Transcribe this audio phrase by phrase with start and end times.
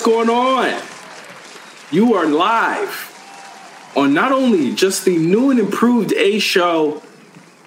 [0.00, 0.82] what's going on?
[1.90, 7.02] You are live on not only just the new and improved A show,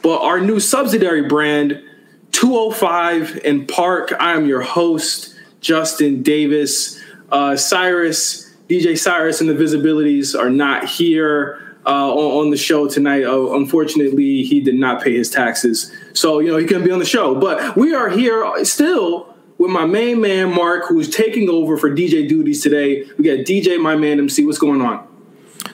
[0.01, 1.83] but our new subsidiary brand,
[2.31, 4.13] 205 in Park.
[4.19, 6.99] I am your host, Justin Davis.
[7.29, 12.87] Uh, Cyrus, DJ Cyrus, and the Visibilities are not here uh, on, on, the show
[12.87, 13.25] tonight.
[13.25, 16.99] Uh, unfortunately, he did not pay his taxes, so you know he couldn't be on
[16.99, 17.35] the show.
[17.35, 22.27] But we are here still with my main man Mark, who's taking over for DJ
[22.27, 23.05] duties today.
[23.17, 24.45] We got DJ, my man MC.
[24.45, 25.07] What's going on?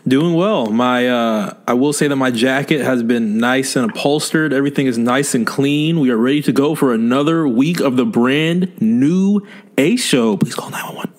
[0.07, 0.67] Doing well.
[0.67, 4.53] My uh, I will say that my jacket has been nice and upholstered.
[4.53, 5.99] Everything is nice and clean.
[5.99, 9.41] We are ready to go for another week of the brand new
[9.77, 10.38] A show.
[10.38, 11.13] Please call nine one one.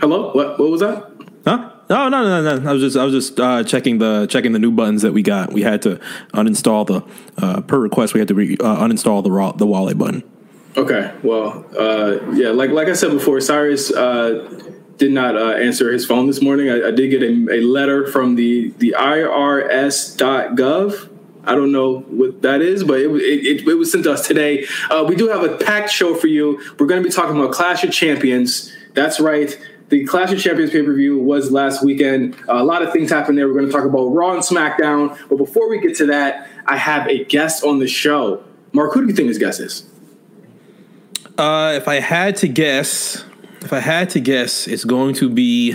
[0.00, 0.32] Hello.
[0.32, 0.58] What?
[0.58, 1.10] What was that?
[1.46, 1.70] Huh?
[1.90, 2.70] No, no, no, no.
[2.70, 5.22] I was just, I was just uh, checking the checking the new buttons that we
[5.22, 5.52] got.
[5.52, 6.00] We had to
[6.32, 8.14] uninstall the uh, per request.
[8.14, 10.22] We had to re, uh, uninstall the raw, the Wale button.
[10.76, 11.14] Okay.
[11.22, 12.50] Well, uh, yeah.
[12.50, 14.62] Like like I said before, Cyrus uh,
[14.96, 16.70] did not uh, answer his phone this morning.
[16.70, 21.08] I, I did get a, a, letter from the the IRS.gov.
[21.44, 24.64] I don't know what that is, but it, it, it was sent to us today.
[25.08, 26.60] we do have a packed show for you.
[26.78, 28.72] We're going to be talking about Clash of Champions.
[28.94, 29.58] That's right
[29.92, 32.34] the Clash of Champions pay per view was last weekend.
[32.48, 33.46] Uh, a lot of things happened there.
[33.46, 35.18] We're going to talk about Raw and SmackDown.
[35.28, 38.42] But before we get to that, I have a guest on the show.
[38.72, 39.91] Mark, who do you think his guest is?
[41.38, 43.24] Uh, if I had to guess,
[43.62, 45.74] if I had to guess, it's going to be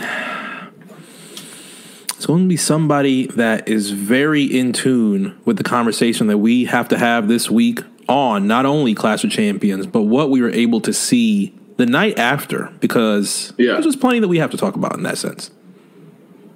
[2.15, 6.65] it's going to be somebody that is very in tune with the conversation that we
[6.65, 10.49] have to have this week on not only Clash of Champions, but what we were
[10.49, 13.73] able to see the night after because yeah.
[13.73, 15.51] there's just plenty that we have to talk about in that sense.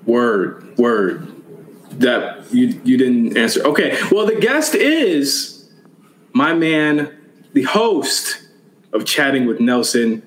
[0.05, 1.27] Word, word.
[1.99, 3.61] That you you didn't answer.
[3.63, 5.69] Okay, well the guest is
[6.33, 7.15] my man,
[7.53, 8.40] the host
[8.93, 10.21] of chatting with Nelson.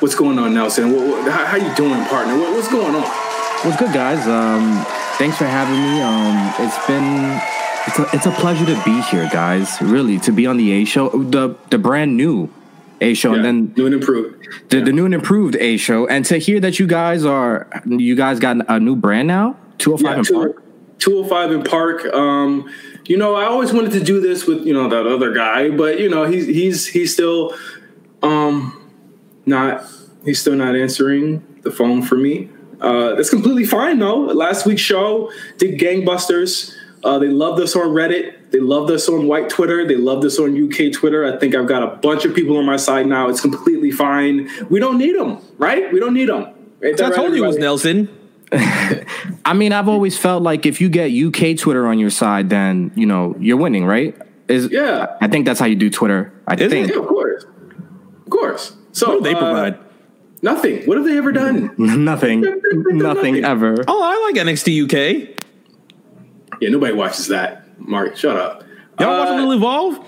[0.00, 0.92] What's going on, Nelson?
[0.92, 2.36] What, what, how, how, you doing, partner?
[2.38, 3.02] What, what's going on?
[3.02, 4.26] What's good, guys?
[4.26, 4.84] Um,
[5.16, 6.00] thanks for having me.
[6.00, 7.40] Um, it's been
[7.86, 9.80] it's a, it's a pleasure to be here, guys.
[9.80, 12.50] Really, to be on the A show, the the brand new
[13.00, 14.46] a show, yeah, and then new and improved.
[14.70, 14.84] The, yeah.
[14.84, 18.38] the new and improved A show, and to hear that you guys are you guys
[18.38, 20.62] got a new brand now, two hundred oh five in Park.
[20.98, 22.14] two hundred five in Park.
[22.14, 22.70] Um,
[23.06, 26.00] you know, I always wanted to do this with you know that other guy, but
[26.00, 27.54] you know he's he's he's still
[28.24, 28.80] um
[29.46, 29.84] not
[30.24, 32.48] he's still not answering the phone for me.
[32.80, 34.16] Uh, that's completely fine though.
[34.16, 36.74] Last week's show did gangbusters.
[37.02, 38.50] Uh, they loved us on Reddit.
[38.50, 39.86] They loved us on white Twitter.
[39.86, 41.24] They loved us on UK Twitter.
[41.24, 43.28] I think I've got a bunch of people on my side now.
[43.28, 44.48] It's completely fine.
[44.70, 45.92] We don't need them, right?
[45.92, 46.54] We don't need them.
[46.80, 46.98] Right?
[47.00, 48.08] I told you it was Nelson.
[48.52, 52.92] I mean, I've always felt like if you get UK Twitter on your side, then
[52.94, 54.16] you know you're winning, right?
[54.48, 55.16] Is yeah.
[55.20, 56.32] I think that's how you do Twitter.
[56.46, 57.53] I Is think, yeah, of course, of
[58.34, 58.76] course.
[58.92, 59.78] So what do they uh, provide?
[60.42, 60.84] Nothing.
[60.84, 61.74] What have they ever done?
[61.78, 62.40] nothing.
[62.42, 62.98] nothing.
[62.98, 63.76] nothing ever.
[63.88, 65.38] Oh, I like NXT UK.
[66.60, 67.62] Yeah, nobody watches that.
[67.80, 68.62] Mark, shut up.
[69.00, 70.06] Y'all uh, watching Little Evolve?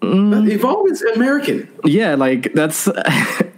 [0.00, 0.50] Mm.
[0.50, 1.70] Evolve is American.
[1.84, 2.88] Yeah, like that's.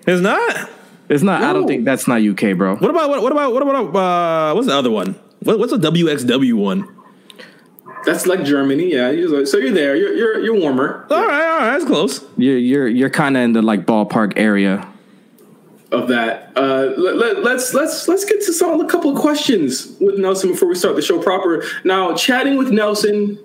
[0.07, 0.71] it's not.
[1.09, 1.41] It's not.
[1.41, 1.51] No.
[1.51, 2.77] I don't think that's not UK, bro.
[2.77, 5.15] What about what, what about what about uh, what's the other one?
[5.43, 6.96] What, what's a WXW one?
[8.07, 9.11] That's like Germany, yeah.
[9.45, 9.97] So you're there.
[9.97, 11.07] You're you're, you're warmer.
[11.11, 12.25] All right, all right, that's close.
[12.37, 14.89] You're you're you're kind of in the like ballpark area
[15.91, 16.53] of that.
[16.57, 20.53] Uh, let, let, let's let's let's get to some a couple of questions with Nelson
[20.53, 21.65] before we start the show proper.
[21.85, 23.39] Now, chatting with Nelson,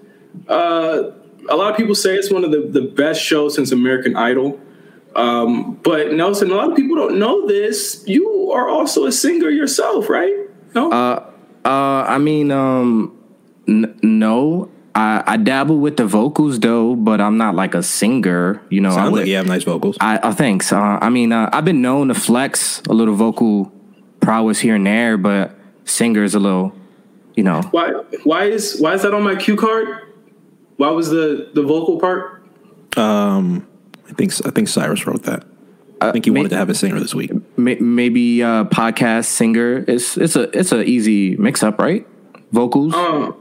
[0.47, 1.09] uh,
[1.49, 4.59] a lot of people say it's one of the, the best shows since American Idol.
[5.15, 8.03] Um, but Nelson, a lot of people don't know this.
[8.07, 10.33] You are also a singer yourself, right?
[10.73, 10.91] No.
[10.91, 11.25] Uh,
[11.65, 13.20] uh, I mean, um,
[13.67, 14.69] n- no.
[14.93, 18.61] I, I dabble with the vocals though, but I'm not like a singer.
[18.69, 19.97] You know, sounds would, like you have nice vocals.
[20.01, 20.73] I, I thanks.
[20.73, 23.71] Uh, I mean, uh, I've been known to flex a little vocal
[24.19, 25.55] prowess here and there, but
[25.85, 26.73] singer is a little,
[27.35, 27.61] you know.
[27.71, 27.91] Why?
[28.23, 29.87] Why is why is that on my cue card?
[30.75, 32.43] Why was the the vocal part?
[32.97, 33.67] Um,
[34.09, 35.45] I think I think Cyrus wrote that.
[36.01, 37.31] I think he uh, wanted to have a singer this week.
[37.57, 39.85] Maybe uh, podcast singer.
[39.87, 42.05] It's it's a it's a easy mix up, right?
[42.51, 42.93] Vocals.
[42.93, 43.37] Um,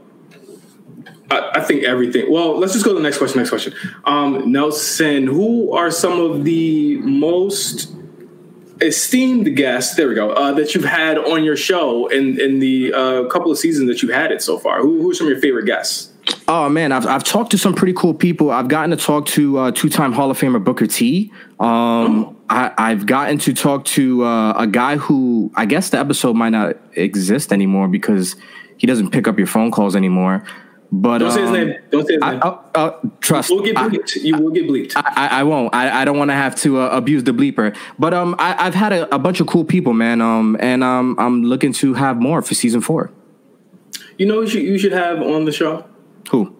[1.31, 2.31] I, I, think everything.
[2.31, 3.39] Well, let's just go to the next question.
[3.39, 3.73] Next question.
[4.03, 7.93] Um, Nelson, who are some of the most
[8.81, 9.95] esteemed guests?
[9.95, 10.31] There we go.
[10.31, 14.01] Uh, that you've had on your show in in the uh, couple of seasons that
[14.01, 14.81] you've had it so far.
[14.81, 16.11] Who, who are some of your favorite guests?
[16.47, 18.51] Oh man, I've I've talked to some pretty cool people.
[18.51, 21.31] I've gotten to talk to uh, two time Hall of Famer Booker T.
[21.59, 22.35] Um, oh.
[22.49, 26.49] I, have gotten to talk to uh, a guy who I guess the episode might
[26.49, 28.35] not exist anymore because
[28.77, 30.43] he doesn't pick up your phone calls anymore.
[30.93, 31.75] But Don't say his um, name.
[31.89, 32.41] Don't say his I, name.
[32.43, 33.49] uh, uh, trust.
[33.49, 34.15] we'll get I- bleeped.
[34.21, 34.91] you will get bleeped.
[34.95, 35.73] I, I won't.
[35.73, 37.73] I, I don't want to have to uh, abuse the bleeper.
[37.97, 40.19] But um, I, I've had a, a bunch of cool people, man.
[40.21, 43.09] Um, and um, I'm looking to have more for season four.
[44.17, 45.85] you know who you should, you should have on the show?
[46.29, 46.55] Who?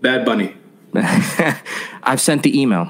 [0.00, 0.56] Bad Bunny.
[0.94, 2.88] I've sent the email.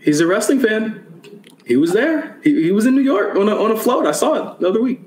[0.00, 1.22] He's a wrestling fan.
[1.66, 2.38] He was there.
[2.42, 4.06] He, he was in New York on a, on a float.
[4.06, 5.00] I saw it the other week.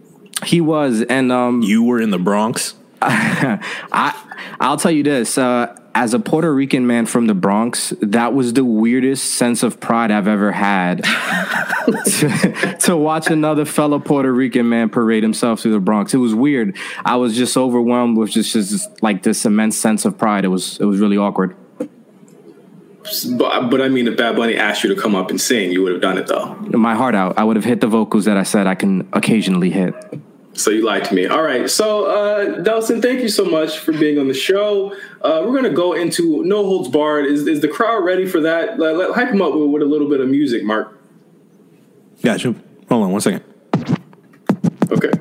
[0.46, 2.75] He was, and um, You were in the Bronx.
[3.02, 4.24] I
[4.60, 5.38] I'll tell you this.
[5.38, 9.80] Uh, as a Puerto Rican man from the Bronx, that was the weirdest sense of
[9.80, 11.04] pride I've ever had.
[11.88, 16.36] to, to watch another fellow Puerto Rican man parade himself through the Bronx, it was
[16.36, 16.78] weird.
[17.04, 20.46] I was just overwhelmed with just, just like this immense sense of pride.
[20.46, 21.56] It was it was really awkward.
[23.38, 25.82] But, but I mean, if Bad Bunny asked you to come up and sing, you
[25.82, 26.56] would have done it though.
[26.56, 27.38] My heart out.
[27.40, 29.96] I would have hit the vocals that I said I can occasionally hit.
[30.57, 31.27] So you lied to me.
[31.27, 31.69] All right.
[31.69, 34.92] So uh, Nelson, thank you so much for being on the show.
[35.21, 37.25] Uh, we're gonna go into No Holds Barred.
[37.27, 38.80] Is, is the crowd ready for that?
[38.80, 41.00] Let, let- hype them up with, with a little bit of music, Mark.
[42.24, 42.56] Gotcha.
[42.89, 43.44] Hold on one second.
[44.89, 45.12] Okay.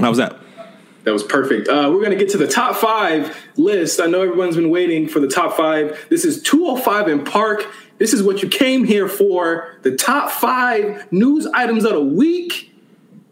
[0.00, 0.36] How was that?
[1.04, 1.68] That was perfect.
[1.68, 4.00] Uh, we're going to get to the top five list.
[4.00, 6.06] I know everyone's been waiting for the top five.
[6.08, 7.66] This is 205 in Park.
[7.98, 9.78] This is what you came here for.
[9.82, 12.74] The top five news items of the week.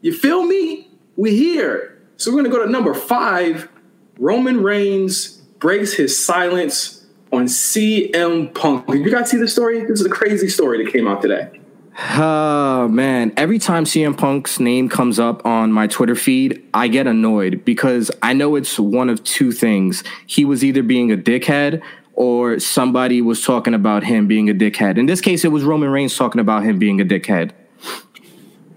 [0.02, 0.90] You feel me?
[1.16, 1.98] We're here.
[2.18, 3.68] So we're going to go to number five.
[4.18, 5.28] Roman Reigns
[5.58, 8.86] breaks his silence on CM Punk.
[8.86, 9.80] Did you guys see this story?
[9.86, 11.61] This is a crazy story that came out today.
[11.98, 17.06] Oh man, every time CM Punk's name comes up on my Twitter feed, I get
[17.06, 20.02] annoyed because I know it's one of two things.
[20.26, 21.82] He was either being a dickhead
[22.14, 24.96] or somebody was talking about him being a dickhead.
[24.96, 27.52] In this case, it was Roman Reigns talking about him being a dickhead.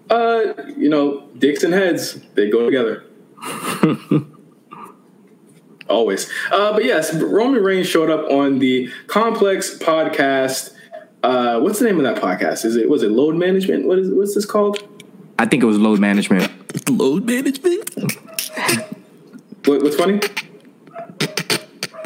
[0.10, 3.06] Uh, you know, dicks and heads, they go together.
[5.90, 6.30] Always.
[6.52, 10.75] Uh, but yes, Roman Reigns showed up on the Complex podcast.
[11.26, 12.66] Uh, what's the name of that podcast?
[12.66, 13.88] Is it was it Load Management?
[13.88, 14.78] What is what's this called?
[15.40, 16.52] I think it was load management.
[16.88, 17.90] Load management?
[19.66, 20.20] What, what's funny?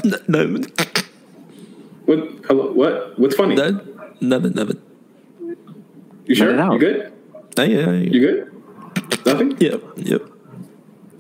[0.06, 0.48] No,
[2.06, 2.71] What hello?
[2.71, 3.56] What what's funny?
[3.56, 3.81] no,
[4.21, 4.81] nothing, nothing.
[6.25, 6.51] You sure?
[6.54, 6.74] it out.
[6.74, 7.13] You good?
[7.57, 9.25] Oh, yeah, You good?
[9.25, 9.57] Nothing.
[9.60, 10.21] Yep, yep.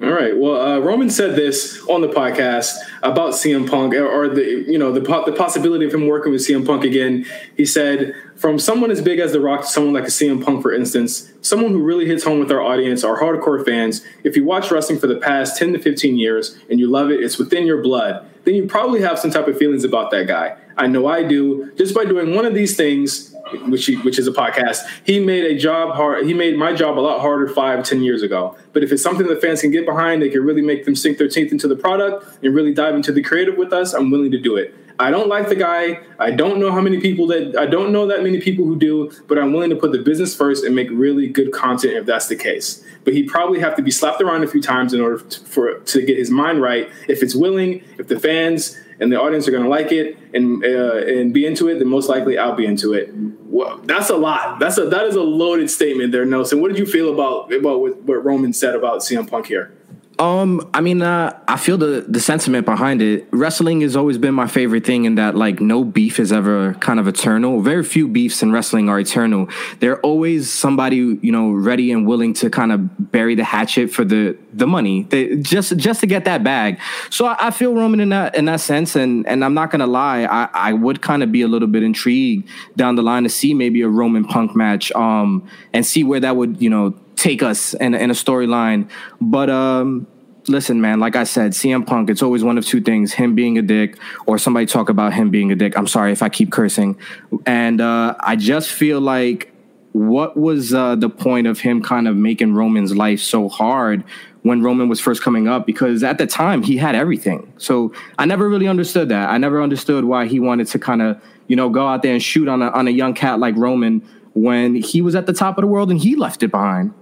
[0.01, 0.37] All right.
[0.37, 2.73] Well, uh, Roman said this on the podcast
[3.03, 6.65] about CM Punk, or, the you know the the possibility of him working with CM
[6.65, 7.25] Punk again.
[7.57, 10.61] He said, from someone as big as The Rock to someone like a CM Punk,
[10.61, 14.01] for instance, someone who really hits home with our audience, our hardcore fans.
[14.23, 17.21] If you watch wrestling for the past ten to fifteen years and you love it,
[17.21, 18.25] it's within your blood.
[18.45, 20.55] Then you probably have some type of feelings about that guy.
[20.77, 21.73] I know I do.
[21.75, 23.35] Just by doing one of these things,
[23.67, 26.25] which he, which is a podcast, he made a job hard.
[26.25, 28.57] He made my job a lot harder five, ten years ago.
[28.73, 31.17] But if it's something the fans can get behind, they can really make them sink
[31.17, 33.93] their teeth into the product and really dive into the creative with us.
[33.93, 34.73] I'm willing to do it.
[35.01, 36.01] I don't like the guy.
[36.19, 39.09] I don't know how many people that I don't know that many people who do,
[39.27, 42.27] but I'm willing to put the business first and make really good content if that's
[42.27, 42.83] the case.
[43.05, 45.79] But he'd probably have to be slapped around a few times in order to, for
[45.79, 46.89] to get his mind right.
[47.07, 50.63] If it's willing, if the fans and the audience are going to like it and
[50.65, 53.09] uh, and be into it, then most likely I'll be into it.
[53.51, 54.59] Well, that's a lot.
[54.59, 56.61] That's a that is a loaded statement there, Nelson.
[56.61, 59.73] What did you feel about about what, what Roman said about CM Punk here?
[60.19, 63.25] Um, I mean, uh, I feel the the sentiment behind it.
[63.31, 66.99] Wrestling has always been my favorite thing in that like no beef is ever kind
[66.99, 67.61] of eternal.
[67.61, 69.47] Very few beefs in wrestling are eternal.
[69.79, 74.03] They're always somebody you know ready and willing to kind of bury the hatchet for
[74.03, 76.79] the the money, they, just just to get that bag.
[77.09, 79.87] So I, I feel Roman in that in that sense, and and I'm not gonna
[79.87, 83.29] lie, I I would kind of be a little bit intrigued down the line to
[83.29, 87.43] see maybe a Roman Punk match, um, and see where that would you know take
[87.43, 88.89] us in, in a storyline.
[89.19, 90.07] But um,
[90.47, 93.57] listen, man, like I said, CM Punk, it's always one of two things: him being
[93.57, 95.77] a dick, or somebody talk about him being a dick.
[95.77, 96.97] I'm sorry if I keep cursing,
[97.45, 99.53] and uh, I just feel like
[99.91, 104.03] what was uh, the point of him kind of making Roman's life so hard
[104.43, 105.65] when Roman was first coming up?
[105.65, 107.51] Because at the time he had everything.
[107.57, 109.29] So I never really understood that.
[109.29, 112.21] I never understood why he wanted to kind of you know go out there and
[112.21, 115.57] shoot on a on a young cat like Roman when he was at the top
[115.57, 116.93] of the world and he left it behind.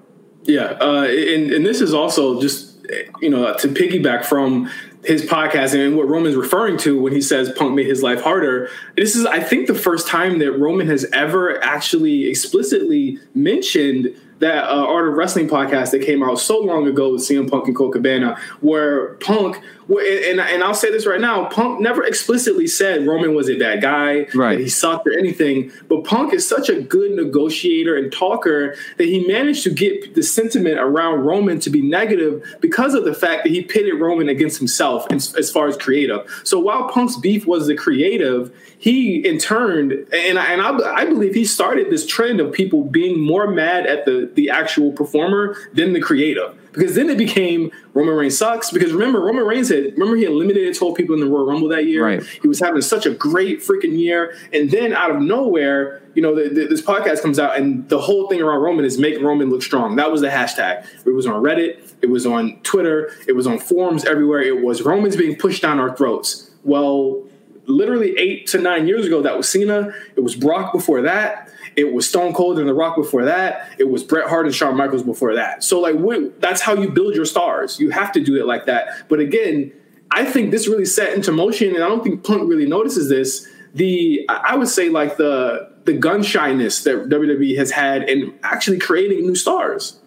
[0.47, 2.75] Yeah, uh, and and this is also just
[3.21, 4.69] you know to piggyback from
[5.03, 8.69] his podcast and what Roman's referring to when he says Punk made his life harder.
[8.97, 14.65] This is, I think, the first time that Roman has ever actually explicitly mentioned that
[14.65, 17.75] uh, Art of Wrestling podcast that came out so long ago with CM Punk and
[17.75, 23.07] Colt Cabana, where Punk and and I'll say this right now: Punk never explicitly said
[23.07, 24.59] Roman was a bad guy, right?
[24.59, 25.71] he sucked or anything.
[25.87, 30.23] But Punk is such a good negotiator and talker that he managed to get the
[30.23, 34.57] sentiment around Roman to be negative because of the fact that he pitted Roman against
[34.57, 36.27] himself as, as far as creative.
[36.43, 41.05] So while Punk's beef was the creative, he in turn, and I, and I, I
[41.05, 45.55] believe he started this trend of people being more mad at the the actual performer
[45.73, 48.69] than the creative because then it became Roman Reigns sucks.
[48.71, 51.85] Because remember, Roman Reigns had remember he eliminated 12 people in the Royal Rumble that
[51.85, 52.05] year.
[52.05, 52.23] Right.
[52.23, 56.35] He was having such a great freaking year, and then out of nowhere, you know,
[56.35, 59.49] the, the, this podcast comes out, and the whole thing around Roman is make Roman
[59.49, 59.95] look strong.
[59.95, 60.85] That was the hashtag.
[61.05, 64.41] It was on Reddit, it was on Twitter, it was on forums everywhere.
[64.41, 66.51] It was Roman's being pushed down our throats.
[66.63, 67.23] Well,
[67.65, 69.93] literally eight to nine years ago, that was Cena.
[70.15, 71.49] It was Brock before that.
[71.77, 73.69] It was Stone Cold and The Rock before that.
[73.77, 75.63] It was Bret Hart and Shawn Michaels before that.
[75.63, 77.79] So like, we, that's how you build your stars.
[77.79, 79.07] You have to do it like that.
[79.07, 79.71] But again,
[80.11, 83.47] I think this really set into motion, and I don't think Punk really notices this.
[83.73, 88.79] The I would say like the the gun shyness that WWE has had in actually
[88.79, 89.99] creating new stars.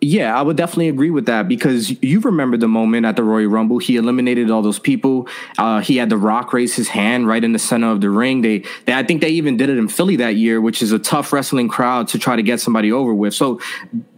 [0.00, 3.48] Yeah, I would definitely agree with that because you remember the moment at the Royal
[3.48, 3.78] Rumble.
[3.78, 5.26] He eliminated all those people.
[5.58, 8.42] Uh, he had The Rock raise his hand right in the center of the ring.
[8.42, 11.00] They, they, I think they even did it in Philly that year, which is a
[11.00, 13.34] tough wrestling crowd to try to get somebody over with.
[13.34, 13.60] So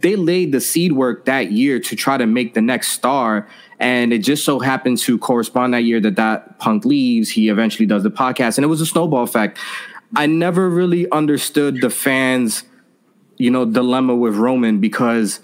[0.01, 3.47] they laid the seed work that year to try to make the next star.
[3.79, 7.31] And it just so happened to correspond that year that that Punk leaves.
[7.31, 9.57] He eventually does the podcast, and it was a snowball effect.
[10.15, 12.65] I never really understood the fans,
[13.37, 15.39] you know, dilemma with Roman because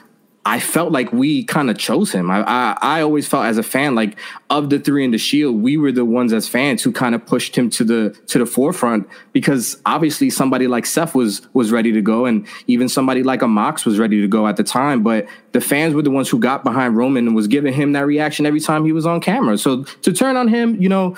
[0.47, 2.31] I felt like we kind of chose him.
[2.31, 4.17] I, I, I always felt as a fan like
[4.49, 7.25] of the three in the Shield, we were the ones as fans who kind of
[7.25, 11.91] pushed him to the to the forefront because obviously somebody like Seth was was ready
[11.91, 15.03] to go, and even somebody like a Mox was ready to go at the time.
[15.03, 18.05] But the fans were the ones who got behind Roman and was giving him that
[18.05, 19.57] reaction every time he was on camera.
[19.57, 21.17] So to turn on him, you know,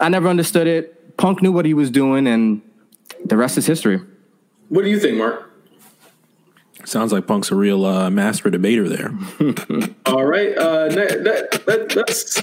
[0.00, 1.16] I never understood it.
[1.16, 2.60] Punk knew what he was doing, and
[3.24, 4.02] the rest is history.
[4.68, 5.45] What do you think, Mark?
[6.86, 9.10] Sounds like Punk's a real uh, master debater there.
[10.06, 12.40] All right, uh, that, that, that, that's.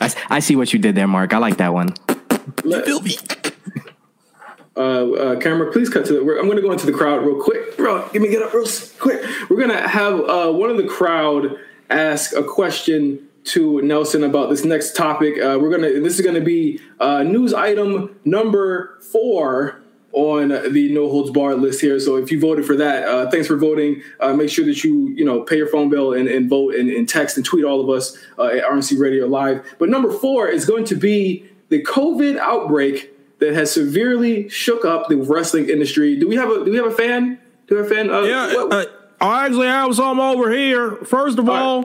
[0.00, 1.32] I, I, see what you did there, Mark.
[1.32, 1.94] I like that one.
[2.62, 2.86] Let,
[4.76, 6.20] uh, uh, camera, please cut to the.
[6.20, 8.06] I'm going to go into the crowd real quick, bro.
[8.12, 8.66] Give me get up real
[8.98, 9.24] quick.
[9.48, 11.56] We're going to have uh, one of the crowd
[11.88, 15.38] ask a question to Nelson about this next topic.
[15.38, 16.00] Uh, we're gonna.
[16.00, 19.80] This is going to be uh, news item number four
[20.16, 22.00] on the no holds barred list here.
[22.00, 24.02] So if you voted for that, uh, thanks for voting.
[24.18, 26.88] Uh, make sure that you you know pay your phone bill and, and vote and,
[26.88, 29.62] and, text and tweet all of us uh, at RNC Radio Live.
[29.78, 35.10] But number four is going to be the COVID outbreak that has severely shook up
[35.10, 36.16] the wrestling industry.
[36.16, 37.38] Do we have a do we have a fan?
[37.66, 38.10] Do we have a fan?
[38.10, 38.84] Uh, yeah, uh,
[39.20, 40.96] I actually have some over here.
[41.04, 41.84] First of all.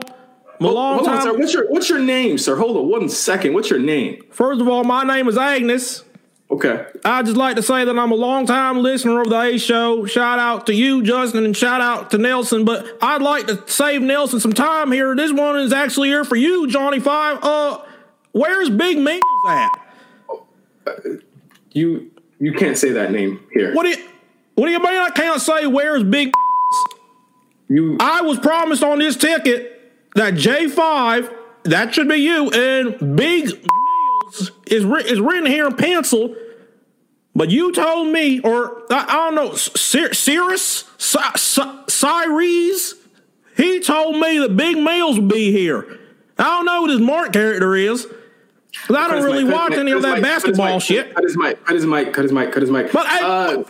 [0.58, 1.36] hold, hold on, sir.
[1.36, 2.56] What's your what's your name, sir?
[2.56, 3.52] Hold on one second.
[3.52, 4.22] What's your name?
[4.30, 6.04] First of all, my name is Agnes.
[6.52, 6.84] Okay.
[7.02, 10.04] I'd just like to say that I'm a long-time listener of the A Show.
[10.04, 12.66] Shout out to you, Justin, and shout out to Nelson.
[12.66, 15.16] But I'd like to save Nelson some time here.
[15.16, 17.38] This one is actually here for you, Johnny Five.
[17.42, 17.78] Uh,
[18.32, 19.70] where's Big Meelz at?
[21.72, 23.74] You you can't say that name here.
[23.74, 24.08] What do you
[24.54, 25.00] What do you mean?
[25.00, 26.32] I can't say where's Big.
[27.68, 27.96] You.
[27.98, 31.32] I was promised on this ticket that J Five,
[31.62, 33.48] that should be you, and Big
[34.32, 36.34] Meelz is is written here in pencil
[37.34, 42.94] but you told me, or I, I don't know, Cyrus, Cyrus,
[43.56, 45.98] he told me that Big Meelz would be here.
[46.38, 48.06] I don't know what his Mark character is.
[48.86, 51.14] Cause I don't really mic, watch any of that mic, basketball cut shit.
[51.14, 51.64] Cut his mic.
[51.64, 52.12] Cut his mic.
[52.12, 52.52] Cut his mic.
[52.52, 52.90] Cut his mic.
[52.90, 53.64] But I, uh,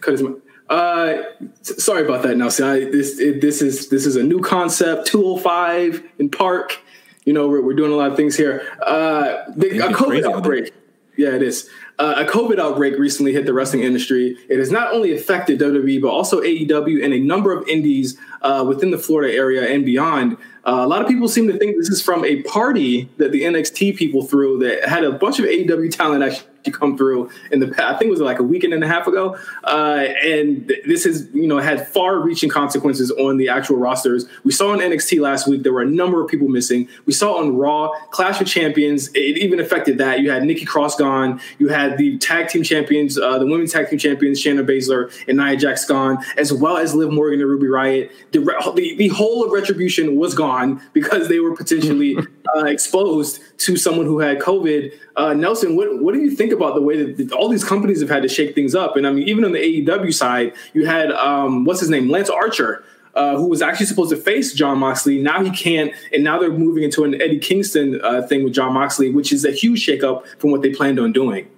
[0.00, 0.36] cut his mic.
[0.68, 1.22] Uh,
[1.62, 2.66] sorry about that, Nelson.
[2.66, 5.06] I, this it, this is this is a new concept.
[5.06, 6.78] Two hundred five in Park.
[7.24, 8.76] You know, we're, we're doing a lot of things here.
[8.82, 10.72] Uh, the, a COVID outbreak.
[11.16, 11.68] Yeah, it is.
[11.98, 14.36] Uh, a COVID outbreak recently hit the wrestling industry.
[14.48, 18.64] It has not only affected WWE, but also AEW and a number of indies uh,
[18.66, 20.36] within the Florida area and beyond.
[20.64, 23.42] Uh, a lot of people seem to think this is from a party that the
[23.42, 27.68] NXT people threw that had a bunch of AEW talent actually come through in the
[27.68, 27.80] past.
[27.80, 31.28] I think it was like a weekend and a half ago, uh, and this has
[31.32, 34.26] you know had far-reaching consequences on the actual rosters.
[34.44, 36.88] We saw on NXT last week there were a number of people missing.
[37.06, 39.08] We saw on Raw Clash of Champions.
[39.14, 40.20] It even affected that.
[40.20, 41.40] You had Nikki Cross gone.
[41.58, 45.38] You had the tag team champions, uh, the women's tag team champions, Shayna Baszler and
[45.38, 48.10] Nia Jax gone, as well as Liv Morgan and Ruby Riott.
[48.32, 48.40] The,
[48.74, 52.16] the, the whole of Retribution was gone because they were potentially
[52.56, 54.92] uh, exposed to someone who had COVID.
[55.16, 58.10] Uh, Nelson, what what do you think about the way that all these companies have
[58.10, 58.96] had to shake things up?
[58.96, 62.30] And I mean, even on the AEW side, you had um, what's his name, Lance
[62.30, 62.84] Archer.
[63.14, 65.18] uh, who was actually supposed to face Jon Moxley.
[65.20, 68.72] Now he can't, and now they're moving into an Eddie Kingston uh, thing with Jon
[68.72, 71.48] Moxley, which is a huge shakeup from what they planned on doing.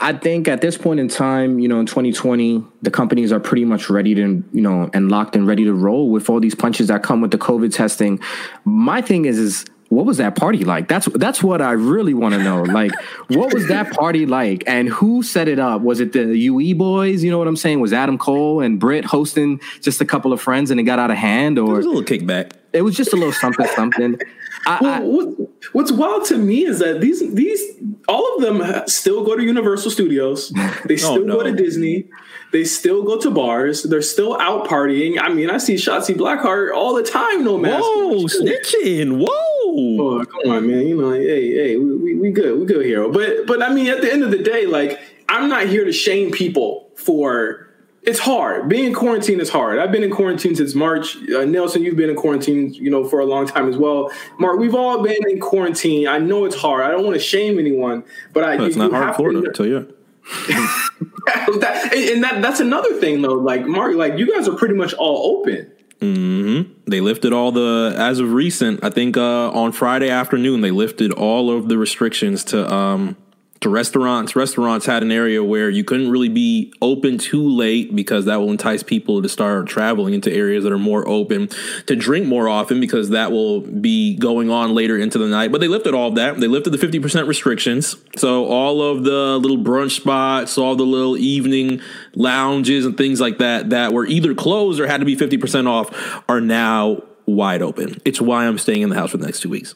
[0.00, 3.64] I think at this point in time, you know, in 2020, the companies are pretty
[3.64, 6.86] much ready to, you know, and locked and ready to roll with all these punches
[6.86, 8.20] that come with the COVID testing.
[8.64, 10.86] My thing is, is what was that party like?
[10.86, 12.62] That's that's what I really want to know.
[12.62, 12.92] Like,
[13.28, 15.80] what was that party like, and who set it up?
[15.80, 17.24] Was it the UE boys?
[17.24, 17.80] You know what I'm saying?
[17.80, 21.10] Was Adam Cole and Britt hosting just a couple of friends, and it got out
[21.10, 22.52] of hand, or it was a little kickback?
[22.74, 24.20] It was just a little something, something.
[24.66, 27.62] I, well, what, what's wild to me is that these these
[28.08, 30.50] all of them still go to Universal Studios.
[30.84, 31.36] They oh, still oh, no.
[31.38, 32.08] go to Disney.
[32.52, 33.84] They still go to bars.
[33.84, 35.18] They're still out partying.
[35.20, 37.44] I mean, I see Shotzi Blackheart all the time.
[37.44, 37.82] No mask.
[37.82, 39.18] Whoa, snitching!
[39.26, 39.57] Whoa.
[39.70, 40.86] Oh, come on, man.
[40.86, 43.08] You know, hey, hey, we, we, we good, we good here.
[43.08, 45.92] But but I mean, at the end of the day, like I'm not here to
[45.92, 47.68] shame people for
[48.02, 48.68] it's hard.
[48.68, 49.78] Being in quarantine is hard.
[49.78, 51.16] I've been in quarantine since March.
[51.16, 54.10] Uh, Nelson, you've been in quarantine, you know, for a long time as well.
[54.38, 56.08] Mark, we've all been in quarantine.
[56.08, 56.84] I know it's hard.
[56.84, 58.56] I don't want to shame anyone, but I.
[58.56, 59.44] No, it's you, not you hard for them.
[59.46, 59.94] I tell you.
[60.48, 63.34] that, and that that's another thing though.
[63.34, 65.72] Like Mark, like you guys are pretty much all open.
[66.00, 66.90] Mm-hmm.
[66.90, 68.84] They lifted all the as of recent.
[68.84, 73.16] I think uh, on Friday afternoon they lifted all of the restrictions to um,
[73.60, 74.36] to restaurants.
[74.36, 78.50] Restaurants had an area where you couldn't really be open too late because that will
[78.50, 81.48] entice people to start traveling into areas that are more open,
[81.86, 85.50] to drink more often because that will be going on later into the night.
[85.50, 86.38] But they lifted all of that.
[86.38, 87.96] They lifted the 50% restrictions.
[88.16, 91.80] So all of the little brunch spots, all the little evening
[92.14, 96.22] lounges and things like that that were either closed or had to be 50% off
[96.28, 98.00] are now wide open.
[98.04, 99.74] It's why I'm staying in the house for the next two weeks.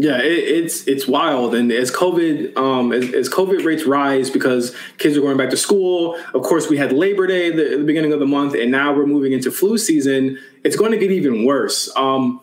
[0.00, 4.74] Yeah, it, it's it's wild, and as COVID um, as, as, COVID rates rise because
[4.96, 6.16] kids are going back to school.
[6.32, 9.04] Of course, we had Labor Day the, the beginning of the month, and now we're
[9.04, 10.38] moving into flu season.
[10.64, 11.94] It's going to get even worse.
[11.96, 12.40] Um,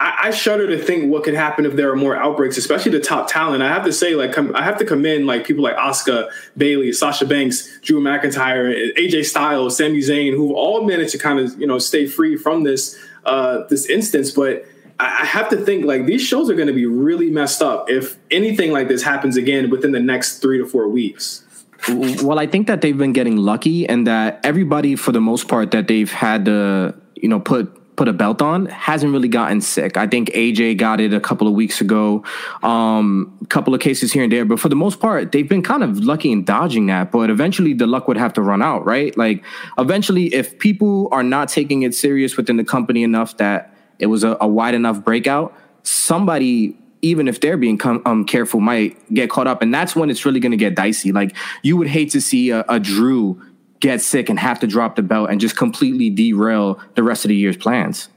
[0.00, 3.00] I, I, shudder to think what could happen if there are more outbreaks, especially the
[3.00, 3.62] top talent.
[3.62, 7.24] I have to say, like, I have to commend like people like Asuka Bayley, Sasha
[7.24, 11.78] Banks, Drew McIntyre, AJ Styles, Sami Zayn, who've all managed to kind of you know
[11.78, 14.66] stay free from this uh, this instance, but
[14.98, 18.16] I have to think like these shows are going to be really messed up if
[18.30, 21.44] anything like this happens again within the next three to four weeks.
[21.88, 25.70] Well, I think that they've been getting lucky and that everybody, for the most part,
[25.72, 29.96] that they've had to, you know, put put a belt on hasn't really gotten sick.
[29.96, 32.22] I think AJ got it a couple of weeks ago,
[32.62, 35.62] um, a couple of cases here and there, but for the most part, they've been
[35.62, 37.10] kind of lucky in dodging that.
[37.10, 39.16] But eventually, the luck would have to run out, right?
[39.16, 39.42] Like,
[39.78, 44.24] eventually, if people are not taking it serious within the company enough that it was
[44.24, 49.30] a, a wide enough breakout, somebody even if they're being com- um, careful, might get
[49.30, 51.12] caught up, and that's when it's really going to get dicey.
[51.12, 53.40] Like you would hate to see a, a, Drew
[53.80, 57.28] get sick and have to drop the belt and just completely derail the rest of
[57.28, 58.08] the year's plans.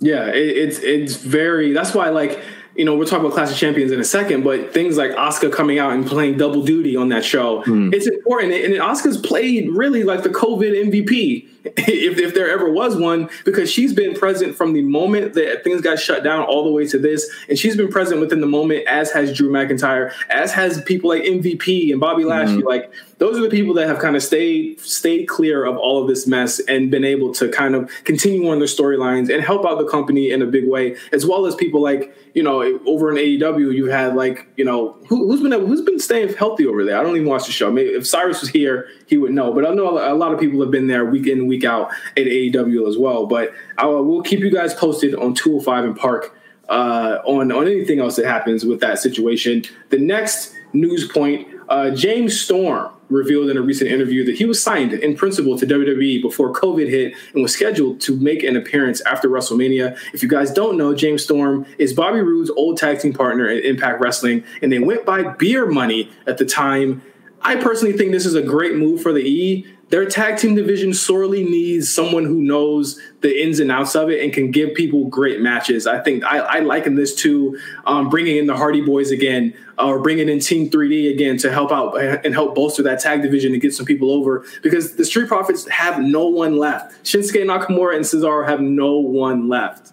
[0.00, 1.72] Yeah, it, it's it's very.
[1.72, 2.40] That's why like
[2.76, 5.52] you know, we're talking about Clash of Champions in a second, but things like Asuka
[5.52, 7.94] coming out and playing double duty on that show, mm.
[7.94, 8.52] it's important.
[8.52, 13.70] And Asuka's played really like the COVID MVP, if, if there ever was one, because
[13.70, 16.98] she's been present from the moment that things got shut down all the way to
[16.98, 17.28] this.
[17.48, 21.22] And she's been present within the moment, as has Drew McIntyre, as has people like
[21.22, 22.62] MVP and Bobby Lashley.
[22.62, 22.66] Mm.
[22.66, 26.08] Like, those are the people that have kind of stayed stayed clear of all of
[26.08, 29.78] this mess and been able to kind of continue on their storylines and help out
[29.78, 33.16] the company in a big way, as well as people like you know over in
[33.16, 36.98] AEW you had like you know who, has been who's been staying healthy over there.
[36.98, 37.70] I don't even watch the show.
[37.70, 39.52] Maybe if Cyrus was here, he would know.
[39.52, 42.24] But I know a lot of people have been there week in week out at
[42.24, 43.26] AEW as well.
[43.26, 46.36] But I will keep you guys posted on 205 and Park
[46.68, 49.64] uh, on on anything else that happens with that situation.
[49.90, 54.62] The next news point: uh, James Storm revealed in a recent interview that he was
[54.62, 59.00] signed in principle to WWE before COVID hit and was scheduled to make an appearance
[59.02, 59.96] after WrestleMania.
[60.14, 63.64] If you guys don't know, James Storm is Bobby Roode's old tag team partner at
[63.64, 67.02] Impact Wrestling, and they went by beer money at the time.
[67.42, 70.94] I personally think this is a great move for the E their tag team division
[70.94, 75.06] sorely needs someone who knows the ins and outs of it and can give people
[75.06, 75.86] great matches.
[75.86, 79.86] I think I, I liken this to um, bringing in the Hardy Boys again uh,
[79.86, 83.52] or bringing in Team 3D again to help out and help bolster that tag division
[83.52, 87.04] and get some people over because the Street Profits have no one left.
[87.04, 89.92] Shinsuke Nakamura and Cesaro have no one left.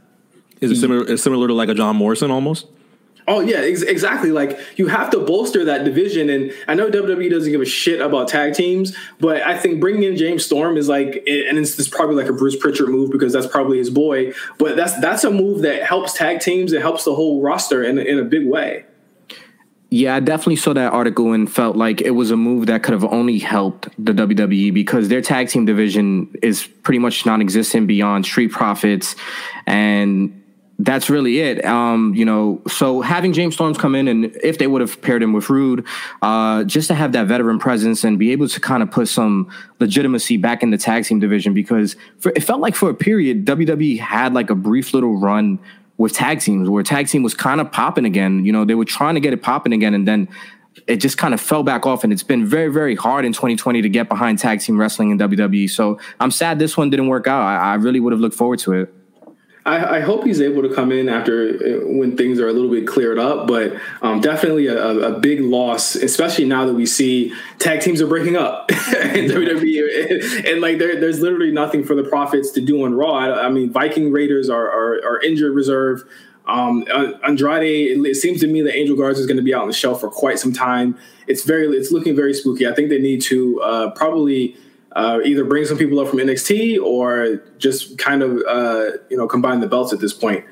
[0.62, 2.68] Is it similar, similar to like a John Morrison almost?
[3.28, 4.32] Oh yeah, ex- exactly.
[4.32, 8.02] Like you have to bolster that division, and I know WWE doesn't give a shit
[8.02, 11.88] about tag teams, but I think bringing in James Storm is like, and it's, it's
[11.88, 14.34] probably like a Bruce Pritchard move because that's probably his boy.
[14.58, 16.74] But that's that's a move that helps tag teams.
[16.74, 18.86] It helps the whole roster in in a big way.
[19.94, 22.94] Yeah, I definitely saw that article and felt like it was a move that could
[22.94, 28.26] have only helped the WWE because their tag team division is pretty much non-existent beyond
[28.26, 29.18] Street Profits,
[29.68, 30.41] and
[30.84, 31.64] that's really it.
[31.64, 35.22] Um, you know, so having James Storms come in and if they would have paired
[35.22, 35.86] him with Roode,
[36.24, 39.50] uh, just to have that veteran presence and be able to kind of put some
[39.80, 43.46] legitimacy back in the tag team division because for, it felt like for a period
[43.46, 45.60] WWE had like a brief little run
[45.98, 48.44] with tag teams where tag team was kind of popping again.
[48.44, 50.28] You know, they were trying to get it popping again, and then
[50.88, 52.04] it just kind of fell back off.
[52.04, 55.20] And it's been very, very hard in 2020 to get behind tag team wrestling in
[55.20, 55.70] WWE.
[55.70, 57.42] So I'm sad this one didn't work out.
[57.44, 58.94] I, I really would have looked forward to it.
[59.66, 62.72] I, I, hope he's able to come in after uh, when things are a little
[62.72, 67.32] bit cleared up, but um, definitely a, a, big loss, especially now that we see
[67.60, 71.96] tag teams are breaking up in WWE, and, and like there, there's literally nothing for
[71.96, 73.14] the Profits to do on Raw.
[73.14, 76.04] I, I mean, Viking Raiders are, are, are injured reserve.
[76.48, 76.84] Um,
[77.24, 79.74] Andrade, it seems to me that Angel Garza is going to be out on the
[79.74, 80.98] shelf for quite some time.
[81.28, 82.68] It's very, it's looking very spooky.
[82.68, 84.58] I think they need to uh, probably
[84.94, 89.28] uh, either bring some people up from NXT or just kind of uh, you know
[89.28, 90.46] combine the belts at this point.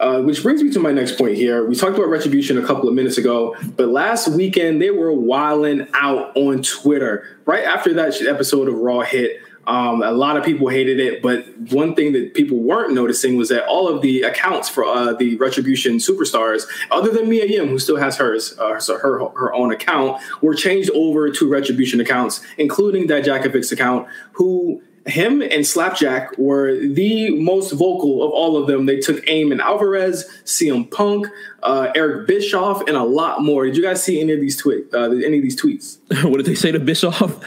[0.00, 1.64] Uh, which brings me to my next point here.
[1.64, 5.86] We talked about retribution a couple of minutes ago, but last weekend they were wilding
[5.94, 7.38] out on Twitter.
[7.44, 11.46] Right after that episode of Raw hit, um, a lot of people hated it, but
[11.70, 15.36] one thing that people weren't noticing was that all of the accounts for uh, the
[15.36, 19.72] Retribution superstars, other than Mia Yim, who still has hers, uh, so her her own
[19.72, 26.78] account, were changed over to Retribution accounts, including Dijakovic's account, who him and Slapjack were
[26.78, 28.86] the most vocal of all of them.
[28.86, 31.26] They took aim in Alvarez, CM Punk,
[31.62, 33.66] uh, Eric Bischoff, and a lot more.
[33.66, 34.92] Did you guys see any of these tweets?
[34.92, 35.98] Uh, any of these tweets?
[36.24, 37.44] what did they say to Bischoff?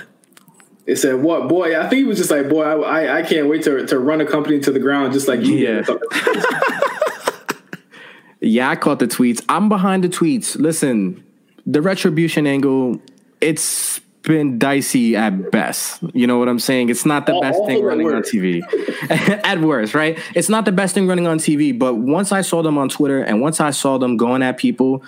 [0.86, 3.64] It said, "What boy?" I think he was just like, "Boy, I, I can't wait
[3.64, 5.82] to to run a company to the ground just like you." Yeah.
[8.40, 9.44] yeah, I caught the tweets.
[9.50, 10.60] I'm behind the tweets.
[10.60, 11.24] Listen,
[11.66, 13.02] the retribution angle,
[13.42, 16.02] it's been dicey at best.
[16.14, 16.90] You know what I'm saying?
[16.90, 18.62] It's not the all, best all thing running on TV.
[19.44, 20.20] at worst, right?
[20.36, 21.78] It's not the best thing running on TV.
[21.78, 25.04] But once I saw them on Twitter and once I saw them going at people,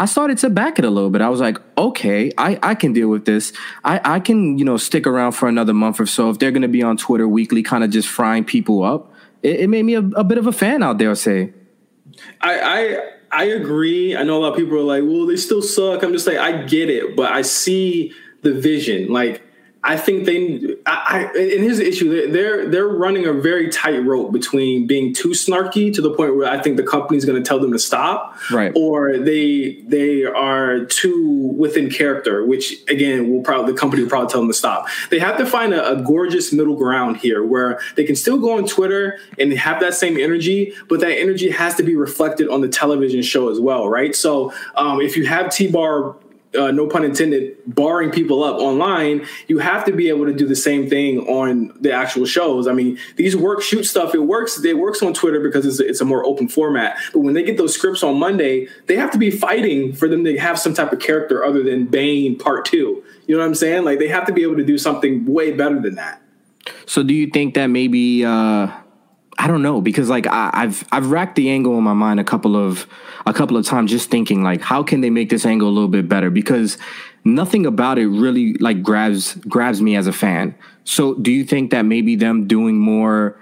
[0.00, 1.20] I started to back it a little bit.
[1.20, 3.52] I was like, okay, I, I can deal with this.
[3.84, 6.62] I, I can, you know, stick around for another month or so if they're going
[6.62, 9.12] to be on Twitter weekly, kind of just frying people up.
[9.42, 11.52] It, it made me a, a, bit of a fan out there, say.
[12.40, 12.98] I, I
[13.30, 14.16] I agree.
[14.16, 16.02] I know a lot of people are like, well, they still suck.
[16.02, 19.12] I'm just like, I get it, but I see the vision.
[19.12, 19.42] Like,
[19.82, 24.04] I think they, I, I, and here's the issue: they're they're running a very tight
[24.04, 27.48] rope between being too snarky to the point where I think the company's going to
[27.48, 28.72] tell them to stop, right?
[28.76, 34.30] Or they they are too within character, which again will probably the company will probably
[34.30, 34.86] tell them to stop.
[35.08, 38.58] They have to find a, a gorgeous middle ground here where they can still go
[38.58, 42.60] on Twitter and have that same energy, but that energy has to be reflected on
[42.60, 44.14] the television show as well, right?
[44.14, 46.16] So um, if you have T Bar
[46.58, 50.46] uh, no pun intended, barring people up online, you have to be able to do
[50.46, 52.66] the same thing on the actual shows.
[52.66, 54.62] I mean, these work shoot stuff, it works.
[54.64, 56.96] It works on Twitter because it's it's a more open format.
[57.12, 60.24] But when they get those scripts on Monday, they have to be fighting for them
[60.24, 63.04] to have some type of character other than Bane Part Two.
[63.26, 63.84] You know what I'm saying?
[63.84, 66.20] Like they have to be able to do something way better than that.
[66.86, 68.24] So, do you think that maybe?
[68.24, 68.70] Uh
[69.40, 72.24] I don't know because like I, have I've racked the angle in my mind a
[72.24, 72.86] couple of
[73.24, 75.88] a couple of times just thinking like how can they make this angle a little
[75.88, 76.76] bit better because
[77.24, 80.54] nothing about it really like grabs grabs me as a fan.
[80.84, 83.40] So do you think that maybe them doing more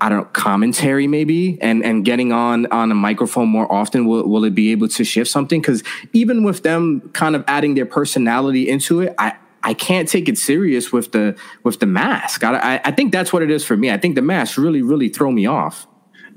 [0.00, 4.26] I don't know commentary maybe and and getting on on a microphone more often will
[4.26, 5.82] will it be able to shift something cuz
[6.14, 9.34] even with them kind of adding their personality into it I
[9.68, 12.42] I can't take it serious with the with the mask.
[12.42, 13.90] I, I think that's what it is for me.
[13.90, 15.86] I think the masks really really throw me off.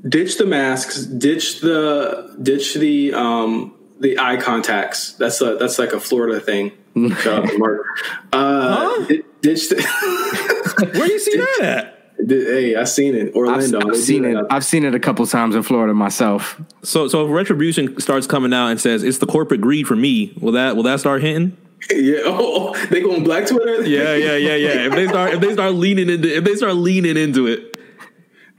[0.05, 1.05] Ditch the masks.
[1.05, 5.13] Ditch the ditch the um the eye contacts.
[5.13, 6.73] That's a that's like a Florida thing.
[6.93, 7.85] Mark.
[8.33, 9.05] Uh, huh?
[9.39, 9.81] Ditch the.
[10.93, 11.97] Where do you see that at?
[12.27, 13.33] Hey, I've seen it.
[13.33, 13.79] Orlando.
[13.79, 14.45] I've, I've seen it.
[14.49, 16.59] I've seen it a couple times in Florida myself.
[16.83, 20.33] So, so if retribution starts coming out and says it's the corporate greed for me,
[20.41, 21.55] will that will that start hitting?
[21.91, 22.19] Yeah.
[22.23, 23.83] Oh, oh, they going on black Twitter?
[23.83, 24.87] Yeah, yeah, yeah, yeah.
[24.87, 27.77] If they start if they start leaning into if they start leaning into it.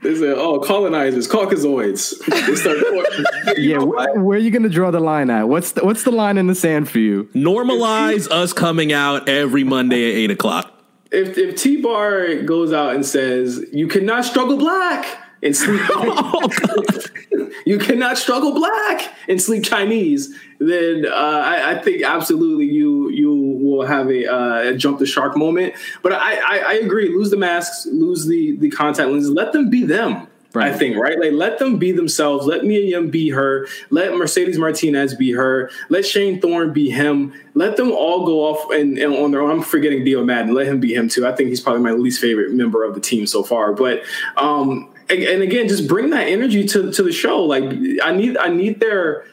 [0.01, 2.77] They say, "Oh, colonizers, Caucasoids." They start.
[3.57, 5.47] yeah, where, where, are you going to draw the line at?
[5.47, 7.29] What's the, what's the line in the sand for you?
[7.33, 10.73] Normalize us coming out every Monday at eight o'clock.
[11.09, 15.81] If if T Bar goes out and says, "You cannot struggle black," and sleep.
[15.89, 16.49] oh,
[17.65, 20.35] you cannot struggle black and sleep Chinese.
[20.59, 25.05] Then uh, I, I, think absolutely you you will have a, uh, a, jump the
[25.05, 25.73] shark moment.
[26.01, 27.09] But I, I, I agree.
[27.09, 29.29] Lose the masks, lose the the contact lenses.
[29.29, 30.27] Let them be them.
[30.53, 30.71] Right.
[30.71, 31.19] I think, right?
[31.19, 32.45] Like, let them be themselves.
[32.45, 33.65] Let Mia Yim be her.
[33.89, 35.71] Let Mercedes Martinez be her.
[35.89, 37.33] Let Shane Thorne be him.
[37.55, 39.49] Let them all go off and, and on their own.
[39.49, 40.53] I'm forgetting Dio Maddin.
[40.53, 41.25] Let him be him too.
[41.25, 43.73] I think he's probably my least favorite member of the team so far.
[43.73, 44.03] But
[44.37, 47.43] um, and again, just bring that energy to to the show.
[47.43, 47.63] Like,
[48.03, 49.25] I need I need their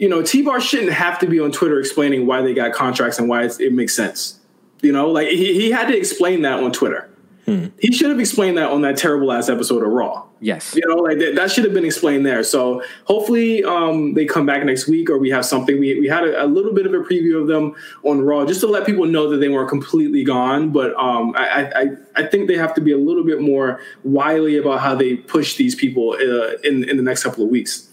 [0.00, 3.18] you know, T Bar shouldn't have to be on Twitter explaining why they got contracts
[3.18, 4.40] and why it makes sense.
[4.80, 7.10] You know, like he, he had to explain that on Twitter.
[7.50, 7.66] Hmm.
[7.80, 10.24] He should have explained that on that terrible ass episode of Raw.
[10.38, 10.72] Yes.
[10.76, 12.44] You know, like that, that should have been explained there.
[12.44, 15.80] So hopefully um, they come back next week or we have something.
[15.80, 18.60] We, we had a, a, little bit of a preview of them on Raw just
[18.60, 20.70] to let people know that they weren't completely gone.
[20.70, 24.56] But um, I, I, I think they have to be a little bit more wily
[24.56, 27.88] about how they push these people uh, in, in the next couple of weeks.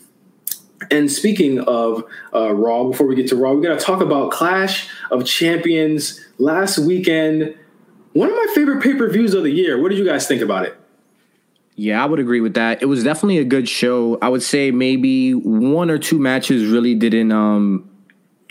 [0.91, 4.29] And speaking of uh, Raw, before we get to Raw, we got to talk about
[4.29, 7.55] Clash of Champions last weekend
[8.13, 9.81] one of my favorite pay per views of the year.
[9.81, 10.77] What did you guys think about it?
[11.75, 12.81] Yeah, I would agree with that.
[12.81, 14.17] It was definitely a good show.
[14.21, 17.87] I would say maybe one or two matches really didn't um,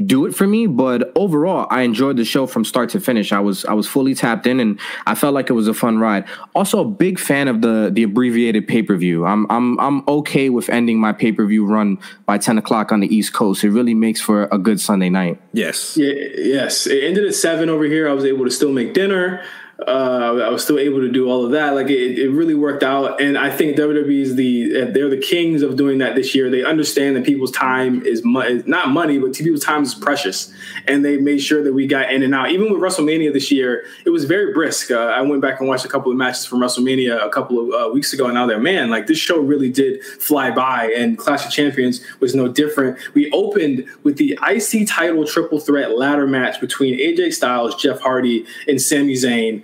[0.05, 3.33] do it for me, but overall, I enjoyed the show from start to finish.
[3.33, 5.99] I was I was fully tapped in, and I felt like it was a fun
[5.99, 6.25] ride.
[6.55, 9.25] Also, a big fan of the the abbreviated pay per view.
[9.25, 13.01] I'm I'm I'm okay with ending my pay per view run by ten o'clock on
[13.01, 13.65] the East Coast.
[13.65, 15.41] It really makes for a good Sunday night.
[15.53, 15.97] Yes.
[15.97, 16.87] Yeah, yes.
[16.87, 18.09] It ended at seven over here.
[18.09, 19.43] I was able to still make dinner
[19.79, 21.75] uh, I was still able to do all of that.
[21.75, 25.61] Like it, it really worked out, and I think WWE is the they're the kings
[25.61, 26.49] of doing that this year.
[26.49, 30.51] They understand that people's time is mo- not money, but people's time is precious,
[30.89, 32.51] and they made sure that we got in and out.
[32.51, 34.91] Even with WrestleMania this year, it was very brisk.
[34.91, 37.75] Uh, I went back and watched a couple of matches from WrestleMania a couple of
[37.75, 40.91] uh, weeks ago, and now there, man, like this show really did fly by.
[40.97, 42.97] And Clash of Champions was no different.
[43.13, 48.47] We opened with the IC title triple threat ladder match between AJ Styles, Jeff Hardy,
[48.67, 49.63] and Sami Zayn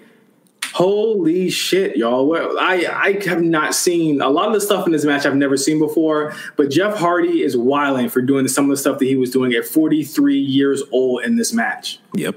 [0.72, 2.35] Holy shit, y'all!
[2.58, 5.26] I I have not seen a lot of the stuff in this match.
[5.26, 6.35] I've never seen before.
[6.56, 9.52] But Jeff Hardy is wilding for doing some of the stuff that he was doing
[9.52, 12.00] at 43 years old in this match.
[12.14, 12.37] Yep.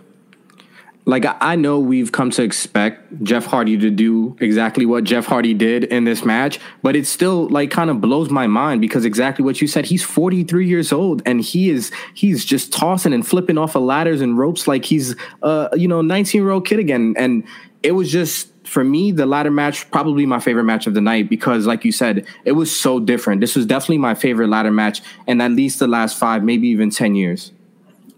[1.08, 5.54] Like I know we've come to expect Jeff Hardy to do exactly what Jeff Hardy
[5.54, 9.46] did in this match, but it still like kind of blows my mind because exactly
[9.46, 9.86] what you said.
[9.86, 14.20] He's 43 years old and he is he's just tossing and flipping off of ladders
[14.20, 17.14] and ropes like he's uh you know 19 year old kid again.
[17.18, 17.44] And
[17.86, 21.30] it was just for me the ladder match probably my favorite match of the night
[21.30, 23.42] because like you said it was so different.
[23.42, 26.90] This was definitely my favorite ladder match in at least the last five maybe even
[26.90, 27.52] 10 years.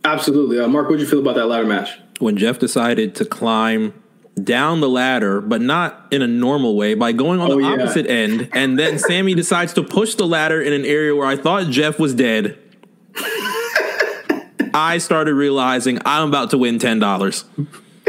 [0.05, 0.59] Absolutely.
[0.59, 1.99] Uh, mark what did you feel about that ladder match?
[2.19, 3.93] When jeff decided to climb
[4.41, 7.73] down the ladder but not in a normal way by going on oh, the yeah.
[7.73, 11.35] opposite end and then Sami decides to push the ladder in an area where i
[11.35, 12.55] thought jeff was dead
[14.75, 17.43] i started realizing i'm about to win $10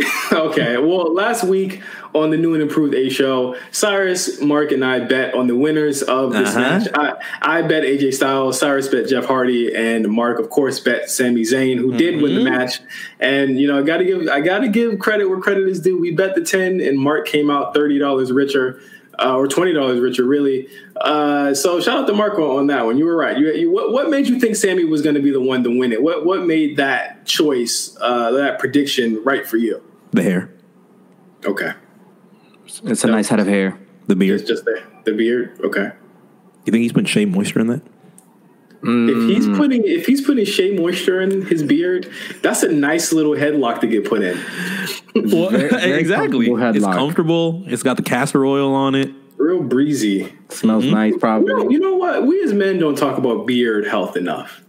[0.32, 0.76] okay.
[0.76, 1.82] Well, last week
[2.14, 6.02] on the new and improved A show, Cyrus, Mark, and I bet on the winners
[6.02, 6.60] of this uh-huh.
[6.60, 6.88] match.
[6.94, 11.42] I, I bet AJ Styles, Cyrus bet Jeff Hardy, and Mark, of course, bet Sami
[11.42, 11.96] Zayn, who mm-hmm.
[11.96, 12.56] did win the mm-hmm.
[12.56, 12.80] match.
[13.20, 15.98] And you know, I gotta give I gotta give credit where credit is due.
[15.98, 18.80] We bet the ten, and Mark came out thirty dollars richer.
[19.20, 20.68] Uh, or twenty dollars richer, really.
[20.94, 22.98] Uh, so shout out to Marco on that one.
[22.98, 23.36] You were right.
[23.36, 25.76] You, you, what, what, made you think Sami was going to be the one to
[25.76, 26.00] win it?
[26.00, 29.82] What what made that choice, uh, that prediction, right for you?
[30.12, 30.54] The hair.
[31.44, 31.72] Okay.
[32.66, 33.14] It's a no.
[33.14, 33.78] nice head of hair.
[34.06, 34.40] The beard.
[34.40, 35.58] It's just the, the beard.
[35.62, 35.90] Okay.
[36.64, 37.82] You think he's putting shea moisture in that?
[38.82, 39.10] Mm.
[39.10, 42.10] If he's putting if he's putting shea moisture in his beard,
[42.42, 44.36] that's a nice little headlock to get put in.
[45.14, 46.48] well, very, very exactly.
[46.48, 47.64] It's comfortable.
[47.66, 49.10] It's got the castor oil on it.
[49.36, 50.32] Real breezy.
[50.48, 50.94] Smells mm-hmm.
[50.94, 51.50] nice, probably.
[51.50, 52.26] You know, you know, what?
[52.26, 54.62] We as men don't talk about beard health enough.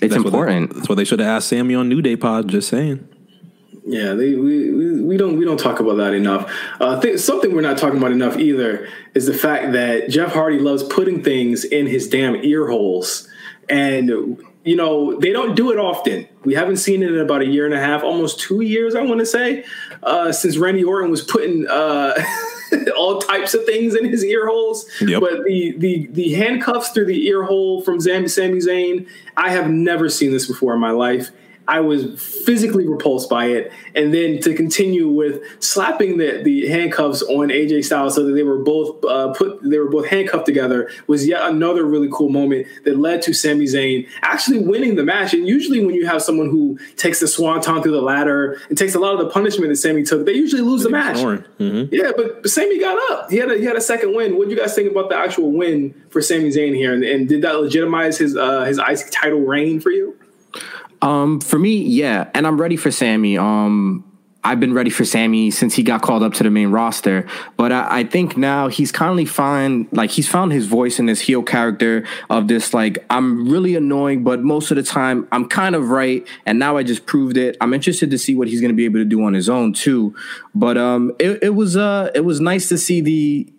[0.00, 0.68] It's that's important.
[0.68, 2.48] What they, that's what they should have asked Sami on New Day Pod.
[2.48, 3.08] Just saying.
[3.88, 6.52] Yeah, they, we, we, we don't we don't talk about that enough.
[6.80, 10.58] Uh, th- something we're not talking about enough either is the fact that Jeff Hardy
[10.58, 13.28] loves putting things in his damn ear holes,
[13.68, 14.08] and
[14.64, 16.26] you know they don't do it often.
[16.44, 19.02] We haven't seen it in about a year and a half, almost two years, I
[19.02, 19.64] want to say,
[20.02, 22.12] uh, since Randy Orton was putting uh,
[22.96, 24.90] all types of things in his ear holes.
[25.00, 25.20] Yep.
[25.20, 30.08] But the the the handcuffs through the ear hole from Sami Zayn, I have never
[30.08, 31.30] seen this before in my life
[31.68, 37.22] I was physically repulsed by it, and then to continue with slapping the, the handcuffs
[37.22, 40.90] on AJ Styles so that they were both uh, put they were both handcuffed together
[41.06, 45.34] was yet another really cool moment that led to Sami Zayn actually winning the match.
[45.34, 48.94] And usually, when you have someone who takes the swanton through the ladder and takes
[48.94, 51.16] a lot of the punishment that Sami took, they usually lose the match.
[51.16, 51.92] Mm-hmm.
[51.92, 53.30] Yeah, but, but Sami got up.
[53.30, 54.38] He had a, he had a second win.
[54.38, 56.92] What do you guys think about the actual win for Sami Zayn here?
[56.92, 60.16] And, and did that legitimize his uh, his IC title reign for you?
[61.02, 63.38] Um, for me, yeah, and I'm ready for Sami.
[63.38, 64.04] Um,
[64.46, 67.26] I've been ready for Sami since he got called up to the main roster.
[67.56, 71.20] But I, I think now he's kindly find like he's found his voice in this
[71.20, 75.74] heel character of this like I'm really annoying, but most of the time I'm kind
[75.74, 76.24] of right.
[76.46, 77.56] And now I just proved it.
[77.60, 79.72] I'm interested to see what he's going to be able to do on his own
[79.72, 80.14] too.
[80.54, 83.52] But um, it, it was uh, it was nice to see the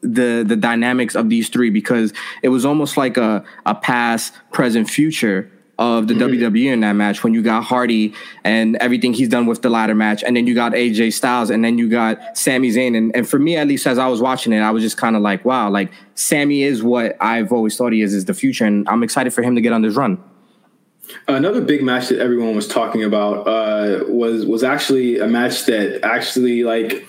[0.00, 2.12] the the dynamics of these three because
[2.42, 6.34] it was almost like a a past, present, future of the mm-hmm.
[6.34, 9.94] WWE in that match when you got Hardy and everything he's done with the ladder
[9.94, 12.96] match, and then you got AJ Styles, and then you got Sami Zayn.
[12.96, 15.16] And, and for me, at least as I was watching it, I was just kind
[15.16, 18.64] of like, wow, like Sami is what I've always thought he is, is the future.
[18.64, 20.22] And I'm excited for him to get on this run.
[21.28, 26.04] Another big match that everyone was talking about uh, was was actually a match that
[26.04, 27.06] actually like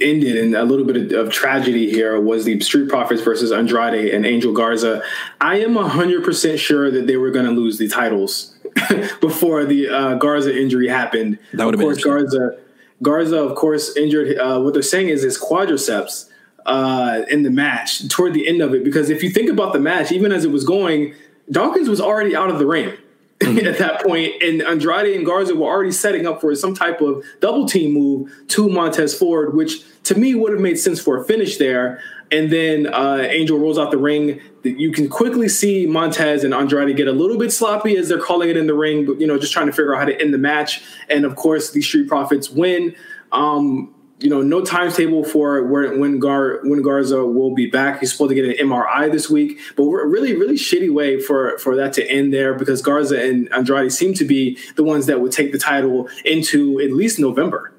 [0.00, 4.14] ended in a little bit of, of, tragedy here was the Street Profits versus Andrade
[4.14, 5.02] and Angel Garza.
[5.40, 8.54] I am 100% sure that they were going to lose the titles
[9.20, 11.38] before the uh, Garza injury happened.
[11.52, 12.58] That would have been Garza.
[13.02, 14.38] Garza, of course, injured.
[14.38, 16.28] Uh, what they're saying is his quadriceps
[16.66, 18.84] uh, in the match toward the end of it.
[18.84, 21.14] Because if you think about the match, even as it was going,
[21.50, 22.96] Dawkins was already out of the ring.
[23.42, 23.66] Mm-hmm.
[23.66, 27.24] at that point, and Andrade and Garza were already setting up for some type of
[27.40, 31.24] double team move to Montez Ford, which to me would have made sense for a
[31.24, 32.02] finish there.
[32.30, 34.40] And then uh, Angel rolls out the ring.
[34.62, 38.48] You can quickly see Montez and Andrade get a little bit sloppy as they're calling
[38.48, 40.32] it in the ring, but you know, just trying to figure out how to end
[40.32, 40.82] the match.
[41.10, 42.96] And of course, the Street Profits win.
[43.32, 48.00] Um, you know, no timetable for where when Gar when Garza will be back.
[48.00, 51.58] He's supposed to get an MRI this week, but we're really really shitty way for
[51.58, 55.20] for that to end there because Garza and Andrade seem to be the ones that
[55.20, 57.72] would take the title into at least November.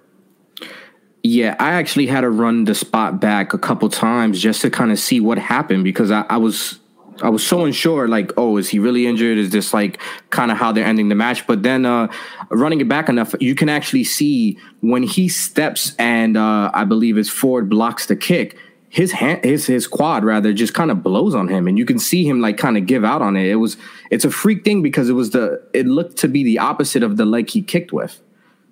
[1.26, 4.92] Yeah, I actually had to run the spot back a couple times just to kind
[4.92, 6.80] of see what happened because I, I was
[7.22, 9.38] I was so unsure, like, oh, is he really injured?
[9.38, 10.00] Is this like
[10.30, 11.46] kind of how they're ending the match?
[11.46, 12.08] But then uh,
[12.50, 17.16] running it back enough, you can actually see when he steps and uh, I believe
[17.16, 18.58] his Ford blocks the kick.
[18.90, 21.98] His hand, his his quad rather, just kind of blows on him, and you can
[21.98, 23.48] see him like kind of give out on it.
[23.48, 23.76] It was
[24.12, 27.18] it's a freak thing because it was the it looked to be the opposite of
[27.18, 28.22] the leg he kicked with.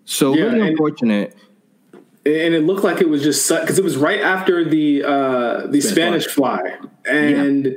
[0.05, 1.35] So yeah, really unfortunate
[2.23, 5.81] and it looked like it was just because it was right after the uh the
[5.81, 6.77] Spanish, Spanish fly,
[7.09, 7.73] and yeah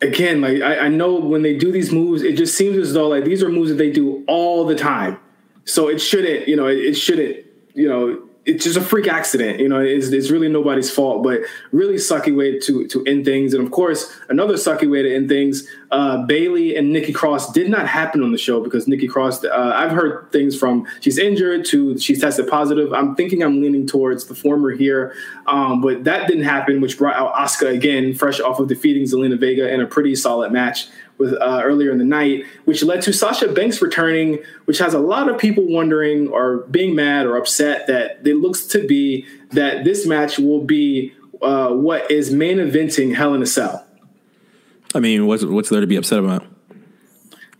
[0.00, 3.08] again, like I, I, know when they do these moves, it just seems as though
[3.08, 5.18] like these are moves that they do all the time.
[5.64, 9.60] So it shouldn't, you know, it, it shouldn't, you know, it's just a freak accident.
[9.60, 11.40] You know, it's, it's really nobody's fault, but
[11.72, 13.52] really sucky way to to end things.
[13.52, 15.68] And of course, another sucky way to end things.
[15.90, 19.44] Uh, Bayley and Nikki Cross did not happen on the show because Nikki Cross.
[19.44, 22.92] Uh, I've heard things from she's injured to she's tested positive.
[22.92, 25.14] I'm thinking I'm leaning towards the former here,
[25.46, 29.38] um, but that didn't happen, which brought out Asuka again, fresh off of defeating Zelina
[29.38, 30.88] Vega in a pretty solid match
[31.20, 34.98] with uh, earlier in the night, which led to Sasha Banks returning, which has a
[34.98, 39.84] lot of people wondering or being mad or upset that it looks to be that
[39.84, 43.86] this match will be uh, what is main eventing Hell in a Cell.
[44.94, 46.44] I mean, what's what's there to be upset about?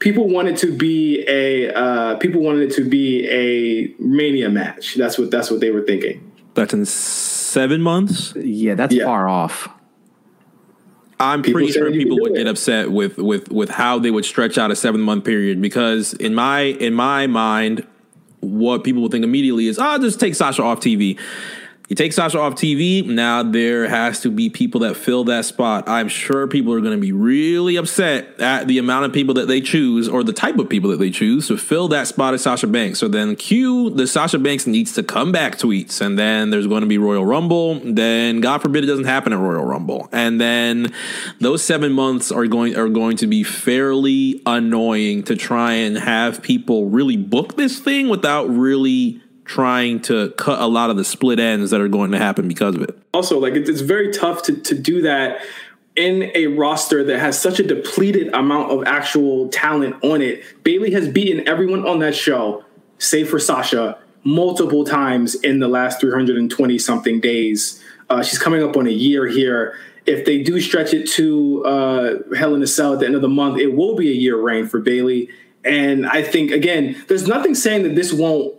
[0.01, 4.94] People wanted to be a uh, people wanted it to be a Mania match.
[4.94, 6.33] That's what that's what they were thinking.
[6.55, 8.35] That's in seven months.
[8.35, 9.05] Yeah, that's yeah.
[9.05, 9.68] far off.
[11.21, 12.39] I'm people pretty sure people would it.
[12.39, 16.15] get upset with with with how they would stretch out a seven month period because
[16.15, 17.87] in my in my mind,
[18.41, 21.19] what people would think immediately is, "I'll oh, just take Sasha off TV."
[21.90, 25.88] You take Sasha off TV, now there has to be people that fill that spot.
[25.88, 29.48] I'm sure people are going to be really upset at the amount of people that
[29.48, 32.42] they choose or the type of people that they choose to fill that spot as
[32.42, 33.00] Sasha Banks.
[33.00, 36.83] So then cue the Sasha Banks needs to come back tweets, and then there's going
[36.83, 37.81] to be Royal Rumble.
[37.81, 40.92] Then God forbid it doesn't happen at Royal Rumble, and then
[41.40, 46.40] those seven months are going are going to be fairly annoying to try and have
[46.40, 49.20] people really book this thing without really
[49.51, 52.77] trying to cut a lot of the split ends that are going to happen because
[52.77, 52.97] of it.
[53.13, 55.41] Also, like it's very tough to to do that
[55.97, 60.45] in a roster that has such a depleted amount of actual talent on it.
[60.63, 62.65] Bayley has beaten everyone on that show,
[62.99, 67.83] save for Sasha, multiple times in the last 320 something days.
[68.09, 69.77] Uh, she's coming up on a year here.
[70.07, 73.23] If they do stretch it to uh, Hell in a Cell at the end of
[73.23, 75.29] the month, it will be a year reign for Bayley.
[75.65, 78.55] And I think again, there's nothing saying that this won't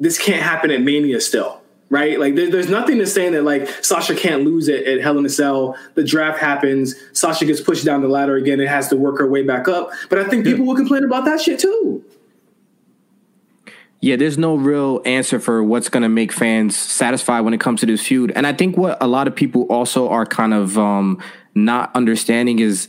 [0.00, 1.60] this can't happen at Mania still,
[1.90, 2.18] right?
[2.18, 5.26] Like there, there's nothing to saying that like Sasha can't lose it at Hell in
[5.26, 5.76] a Cell.
[5.94, 9.28] The draft happens, Sasha gets pushed down the ladder again and has to work her
[9.28, 9.90] way back up.
[10.08, 12.04] But I think people will complain about that shit too.
[14.00, 17.78] Yeah, there's no real answer for what's going to make fans satisfied when it comes
[17.80, 18.32] to this feud.
[18.34, 21.22] And I think what a lot of people also are kind of um,
[21.54, 22.88] not understanding is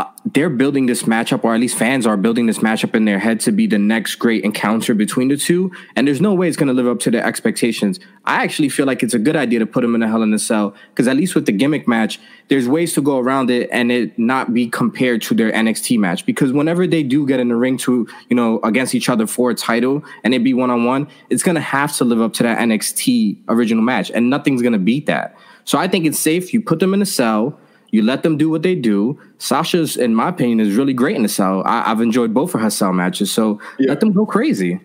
[0.00, 3.18] uh, they're building this matchup, or at least fans are building this matchup in their
[3.18, 5.70] head to be the next great encounter between the two.
[5.94, 8.00] And there's no way it's going to live up to their expectations.
[8.24, 10.32] I actually feel like it's a good idea to put them in a Hell in
[10.32, 13.68] a Cell because at least with the gimmick match, there's ways to go around it
[13.70, 16.24] and it not be compared to their NXT match.
[16.24, 19.50] Because whenever they do get in the ring to you know against each other for
[19.50, 22.32] a title and it be one on one, it's going to have to live up
[22.34, 25.36] to that NXT original match, and nothing's going to beat that.
[25.64, 26.54] So I think it's safe.
[26.54, 29.18] You put them in a cell you let them do what they do.
[29.38, 31.62] Sasha's, in my opinion, is really great in the cell.
[31.64, 33.88] I, have enjoyed both of her cell matches, so yeah.
[33.88, 34.80] let them go crazy.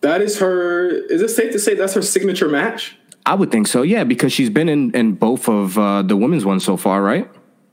[0.00, 0.88] That is her.
[0.88, 2.96] Is it safe to say that's her signature match?
[3.24, 3.82] I would think so.
[3.82, 7.28] Yeah, because she's been in in both of uh, the women's ones so far, right?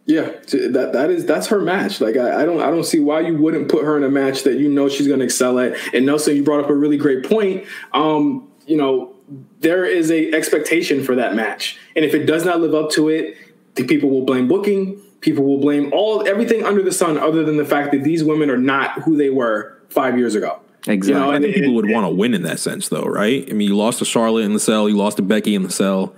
[0.06, 2.02] Yeah, that that is that's her match.
[2.02, 4.44] Like I, I, don't I don't see why you wouldn't put her in a match
[4.44, 5.78] that you know she's going to excel at.
[5.94, 7.66] And Nelson, you brought up a really great point.
[7.94, 9.14] Um, you know,
[9.62, 13.08] there is a expectation for that match, and if it does not live up to
[13.10, 13.38] it,
[13.76, 15.00] the people will blame booking.
[15.22, 18.50] People will blame all everything under the sun, other than the fact that these women
[18.50, 20.60] are not who they were five years ago.
[20.86, 21.14] Exactly.
[21.14, 23.48] You know, I think people would want to win in that sense, though, right?
[23.50, 25.72] I mean, you lost to Charlotte in the cell, you lost to Becky in the
[25.72, 26.14] cell.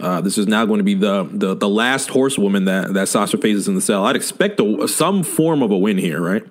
[0.00, 3.36] Uh, this is now going to be the, the the last horsewoman that that Sasha
[3.36, 4.04] faces in the cell.
[4.06, 6.44] I'd expect a, some form of a win here, right?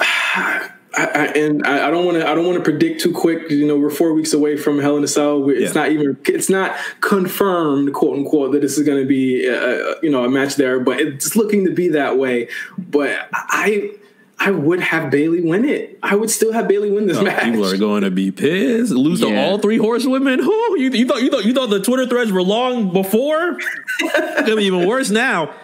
[0.98, 2.28] I, I, and I, I don't want to.
[2.28, 3.50] I don't want to predict too quick.
[3.50, 5.48] You know, we're four weeks away from Hell in a Cell.
[5.48, 5.82] It's yeah.
[5.82, 6.18] not even.
[6.26, 10.28] It's not confirmed, quote unquote, that this is going to be, a, you know, a
[10.28, 10.80] match there.
[10.80, 12.48] But it's looking to be that way.
[12.76, 13.92] But I,
[14.40, 16.00] I would have Bayley win it.
[16.02, 17.44] I would still have Bayley win this oh, match.
[17.44, 18.90] People are going to be pissed.
[18.90, 19.28] Lose yeah.
[19.28, 20.40] to all three horsewomen.
[20.40, 21.22] Who you, you thought?
[21.22, 21.44] You thought?
[21.44, 23.56] You thought the Twitter threads were long before?
[24.00, 25.54] it's gonna be even worse now.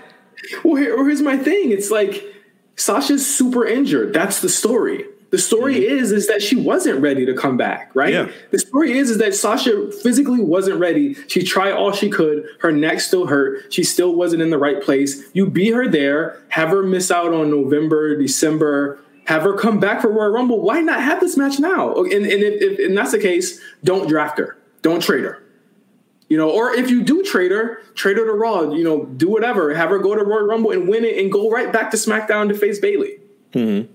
[0.62, 1.72] Well, here, here's my thing.
[1.72, 2.22] It's like
[2.76, 4.12] Sasha's super injured.
[4.12, 5.07] That's the story.
[5.31, 5.99] The story mm-hmm.
[5.99, 8.12] is is that she wasn't ready to come back, right?
[8.12, 8.31] Yeah.
[8.51, 11.14] The story is is that Sasha physically wasn't ready.
[11.27, 12.47] She tried all she could.
[12.61, 13.72] Her neck still hurt.
[13.72, 15.25] She still wasn't in the right place.
[15.33, 20.03] You beat her there, have her miss out on November, December, have her come back
[20.03, 20.61] for Royal Rumble.
[20.61, 21.95] Why not have this match now?
[21.95, 24.57] And, and if, if and that's the case, don't draft her.
[24.83, 25.43] Don't trade her.
[26.29, 28.72] You know, or if you do trade her, trade her to Raw.
[28.72, 29.75] You know, do whatever.
[29.75, 32.49] Have her go to Royal Rumble and win it, and go right back to SmackDown
[32.49, 33.18] to face Bayley.
[33.53, 33.93] Mm-hmm.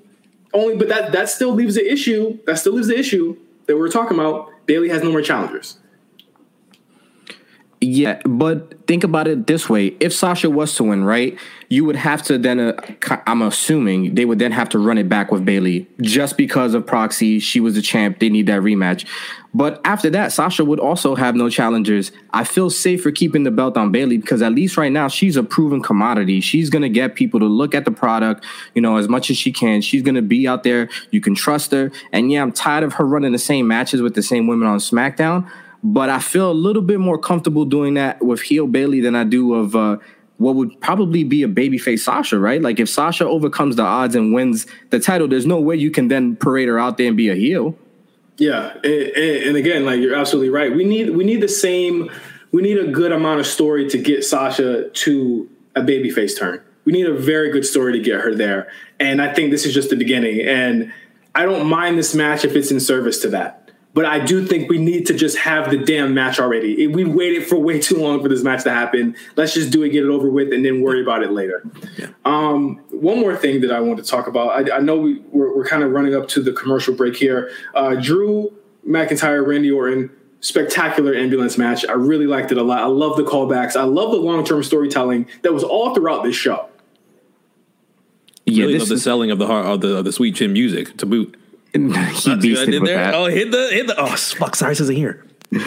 [0.53, 2.39] Only, but that that still leaves the issue.
[2.45, 3.37] That still leaves the issue
[3.67, 4.51] that we are talking about.
[4.65, 5.77] Bayley has no more challengers.
[7.81, 11.95] Yeah, but think about it this way: if Sasha was to win, right, you would
[11.95, 12.59] have to then.
[12.59, 16.73] Uh, I'm assuming they would then have to run it back with Bayley just because
[16.73, 17.39] of proxy.
[17.39, 19.05] She was the champ; they need that rematch.
[19.53, 22.11] But after that, Sasha would also have no challengers.
[22.33, 25.43] I feel safer keeping the belt on Bayley because at least right now she's a
[25.43, 26.41] proven commodity.
[26.41, 29.53] She's gonna get people to look at the product, you know, as much as she
[29.53, 29.79] can.
[29.79, 30.89] She's gonna be out there.
[31.11, 31.93] You can trust her.
[32.11, 34.79] And yeah, I'm tired of her running the same matches with the same women on
[34.79, 35.49] SmackDown.
[35.83, 39.23] But I feel a little bit more comfortable doing that with heel Bayley than I
[39.23, 39.97] do of uh,
[40.37, 42.61] what would probably be a babyface Sasha, right?
[42.61, 46.07] Like if Sasha overcomes the odds and wins the title, there's no way you can
[46.07, 47.77] then parade her out there and be a heel.
[48.37, 50.73] Yeah, and, and again, like you're absolutely right.
[50.73, 52.09] We need we need the same.
[52.51, 56.61] We need a good amount of story to get Sasha to a babyface turn.
[56.85, 59.73] We need a very good story to get her there, and I think this is
[59.73, 60.39] just the beginning.
[60.41, 60.93] And
[61.35, 63.58] I don't mind this match if it's in service to that.
[63.99, 66.87] But I do think we need to just have the damn match already.
[66.87, 69.13] We waited for way too long for this match to happen.
[69.35, 71.69] Let's just do it, get it over with, and then worry about it later.
[71.97, 72.07] Yeah.
[72.23, 74.71] Um, one more thing that I want to talk about.
[74.71, 77.51] I, I know we, we're, we're, kind of running up to the commercial break here.
[77.75, 78.53] Uh, Drew
[78.87, 81.85] McIntyre, Randy Orton, spectacular ambulance match.
[81.85, 82.79] I really liked it a lot.
[82.81, 83.75] I love the callbacks.
[83.75, 86.69] I love the long term storytelling that was all throughout this show.
[88.45, 90.95] Yeah, really love the selling of the heart of the of the sweet chin music
[90.95, 91.35] to boot
[91.73, 92.97] he beasted with there.
[92.97, 93.13] that.
[93.13, 93.99] Oh, hit the hit the.
[93.99, 94.55] Oh, fuck!
[94.55, 95.25] Sorry, isn't here.
[95.51, 95.59] he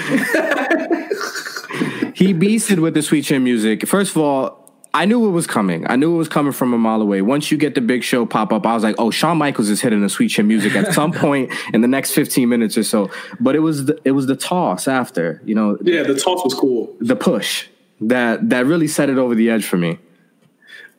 [2.34, 3.86] beasted with the sweet chin music.
[3.86, 4.62] First of all,
[4.94, 5.86] I knew it was coming.
[5.88, 7.22] I knew it was coming from a mile away.
[7.22, 9.80] Once you get the big show pop up, I was like, "Oh, Shawn Michaels is
[9.80, 13.10] hitting the sweet chin music at some point in the next fifteen minutes or so."
[13.40, 15.78] But it was the, it was the toss after, you know.
[15.82, 16.94] Yeah, the toss was cool.
[17.00, 17.68] The push
[18.02, 19.98] that that really set it over the edge for me.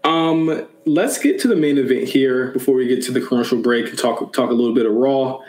[0.04, 3.90] Um, let's get to the main event here before we get to the commercial break
[3.90, 5.42] and talk talk a little bit of Raw.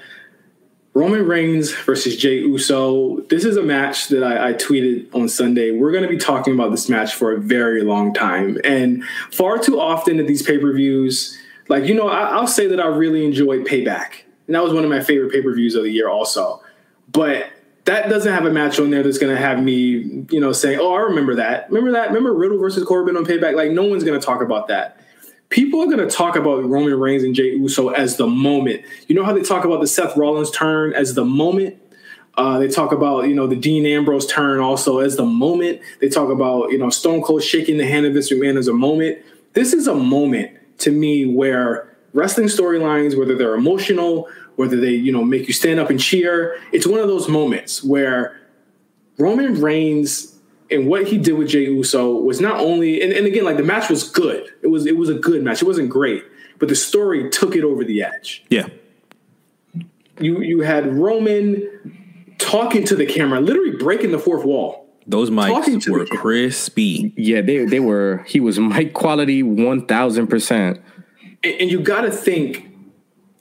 [0.95, 3.21] Roman Reigns versus Jey Uso.
[3.23, 5.73] This is a match that I, I tweeted on Sunday.
[5.73, 9.59] We're going to be talking about this match for a very long time, and far
[9.59, 11.37] too often at these pay per views,
[11.69, 14.85] like you know, I, will say that I really enjoyed Payback, and that was one
[14.85, 16.63] of my favorite pay per views of the year, also.
[17.11, 17.51] But
[17.87, 20.79] that doesn't have a match on there that's going to have me, you know, saying,
[20.81, 21.69] "Oh, I remember that.
[21.71, 22.09] Remember that?
[22.09, 25.01] Remember Riddle versus Corbin on Payback?" Like, no one's going to talk about that.
[25.55, 28.83] People are going to talk about Roman Reigns and Jey Uso as the moment.
[29.07, 31.81] You know how they talk about the Seth Rollins turn as the moment.
[32.37, 35.81] Uh, they talk about you know the Dean Ambrose turn also as the moment.
[36.01, 38.73] They talk about you know Stone Cold shaking the hand of Vince McMahon as a
[38.73, 39.19] moment.
[39.53, 45.13] this is a moment to me where wrestling storylines, whether they're emotional, whether they you
[45.13, 48.41] know make you stand up and cheer, it's one of those moments where
[49.19, 50.34] Roman Reigns
[50.75, 53.63] and what he did with Jey Uso was not only and, and again like the
[53.63, 54.53] match was good.
[54.63, 55.63] It was it was a good match.
[55.63, 56.25] It wasn't great,
[56.59, 58.45] but the story took it over the edge.
[58.51, 58.67] Yeah.
[60.19, 64.89] You you had Roman talking to the camera, literally breaking the fourth wall.
[65.07, 67.13] Those mics were crispy.
[67.17, 68.25] Yeah, they they were.
[68.27, 70.81] He was mic quality one thousand percent.
[71.43, 72.71] And you got to think.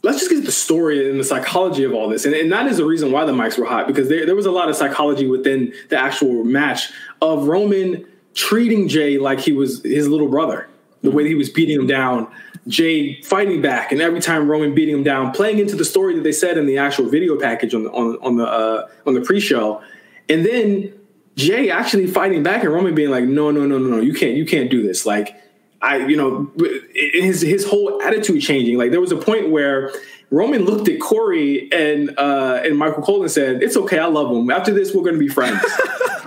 [0.05, 2.75] Let's just get the story and the psychology of all this, and, and that is
[2.75, 5.27] the reason why the mics were hot because there, there was a lot of psychology
[5.27, 6.91] within the actual match
[7.23, 10.67] of Roman treating Jey like he was his little brother,
[11.01, 12.27] the way he was beating him down,
[12.67, 16.23] Jey fighting back, and every time Roman beating him down, playing into the story that
[16.23, 19.21] they said in the actual video package on the on, on the uh, on the
[19.21, 19.81] pre-show,
[20.27, 20.93] and then
[21.35, 24.35] Jey actually fighting back and Roman being like, no, no, no, no, no, you can't,
[24.35, 25.05] you can't do this.
[25.05, 25.35] Like,
[25.81, 26.51] I, you know,
[26.93, 28.77] his his whole attitude changing.
[28.77, 29.91] Like, there was a point where
[30.29, 34.29] Roman looked at Corey and uh, and Michael Cole and said, "It's okay, I love
[34.35, 34.51] him.
[34.51, 35.63] After this, we're going to be friends."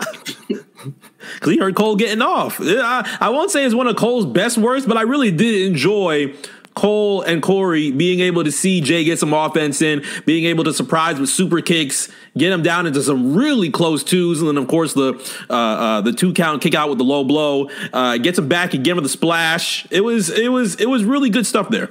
[1.34, 2.60] Because he heard Cole getting off.
[2.60, 6.34] I, I won't say it's one of Cole's best works, but I really did enjoy
[6.76, 10.74] Cole and Corey being able to see Jey get some offense in, being able to
[10.74, 14.68] surprise with super kicks, get him down into some really close twos, and then of
[14.68, 15.14] course the
[15.48, 18.74] uh, uh, the two count kick out with the low blow, uh, gets him back
[18.74, 19.86] again with a splash.
[19.90, 21.90] It was it was it was really good stuff there.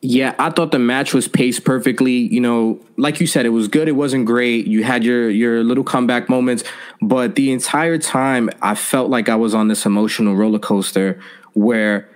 [0.00, 2.12] Yeah, I thought the match was paced perfectly.
[2.12, 3.88] You know, like you said, it was good.
[3.88, 4.68] It wasn't great.
[4.68, 6.62] You had your your little comeback moments,
[7.00, 11.20] but the entire time I felt like I was on this emotional roller coaster
[11.52, 12.08] where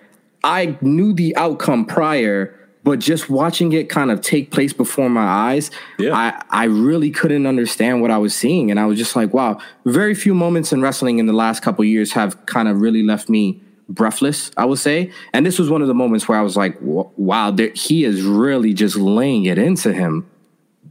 [0.43, 5.24] I knew the outcome prior, but just watching it kind of take place before my
[5.24, 6.14] eyes, yeah.
[6.14, 8.70] I, I really couldn't understand what I was seeing.
[8.70, 11.85] And I was just like, wow, very few moments in wrestling in the last couple
[11.85, 15.11] years have kind of really left me breathless, I would say.
[15.33, 18.22] And this was one of the moments where I was like, wow, there, he is
[18.22, 20.31] really just laying it into him.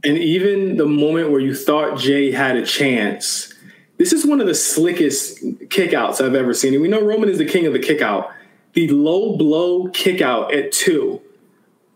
[0.04, 3.52] And even the moment where you thought Jey had a chance,
[4.00, 6.72] this is one of the slickest kickouts I've ever seen.
[6.72, 8.32] And we know Roman is the king of the kickout
[8.72, 11.20] the low blow kick out at two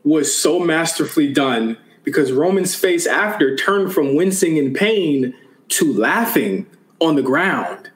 [0.03, 5.35] was so masterfully done because Roman's face after turned from wincing in pain
[5.69, 6.67] to laughing
[7.01, 7.91] on the ground.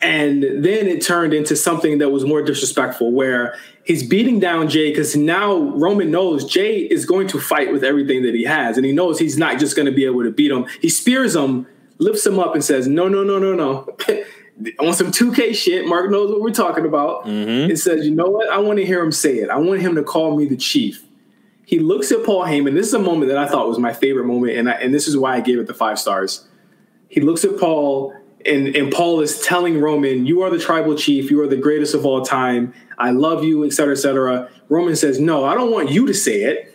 [0.00, 3.54] And then it turned into something that was more disrespectful, where
[3.84, 8.24] he's beating down Jey because now Roman knows Jey is going to fight with everything
[8.24, 8.76] that he has.
[8.76, 10.66] And he knows he's not just going to be able to beat him.
[10.80, 11.68] He spears him,
[12.02, 13.96] lifts him up, and says, No, no, no, no, no.
[14.78, 15.86] on some 2K shit.
[15.86, 17.24] Marc knows what we're talking about.
[17.24, 17.70] Mm-hmm.
[17.70, 18.48] And says, you know what?
[18.50, 19.50] I want to hear him say it.
[19.50, 21.04] I want him to call me the chief.
[21.64, 22.74] He looks at Paul Heyman.
[22.74, 25.08] This is a moment that I thought was my favorite moment, and I, and this
[25.08, 26.46] is why I gave it the five stars.
[27.08, 31.30] He looks at Paul, and and Paul is telling Roman, "You are the tribal chief.
[31.30, 32.74] You are the greatest of all time.
[32.98, 36.71] I love you, etc., etc." Roman says, "No, I don't want you to say it."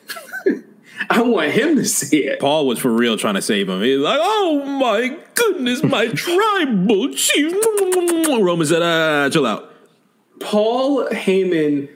[1.09, 2.39] I want him to see it.
[2.39, 3.81] Paul was for real trying to save him.
[3.81, 7.53] He's like, "Oh my goodness, my tribal chief."
[8.27, 9.73] Roman said, uh, "Chill out."
[10.39, 11.89] Paul Heyman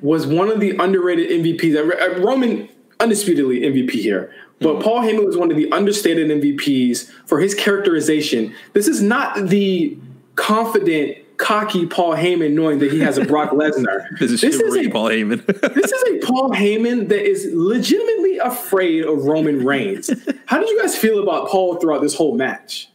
[0.00, 1.76] was one of the underrated MVPs.
[1.76, 2.68] Uh, Roman
[3.00, 4.82] undisputedly MVP here, but mm.
[4.82, 8.54] Paul Heyman was one of the understated MVPs for his characterization.
[8.72, 9.96] This is not the
[10.34, 14.06] confident cocky Paul Heyman knowing that he has a Brock Lesnar.
[14.18, 15.44] this is, this is a Paul Heyman.
[15.74, 20.08] this is a Paul Heyman that is legitimately afraid of Roman Reigns.
[20.46, 22.88] How did you guys feel about Paul throughout this whole match?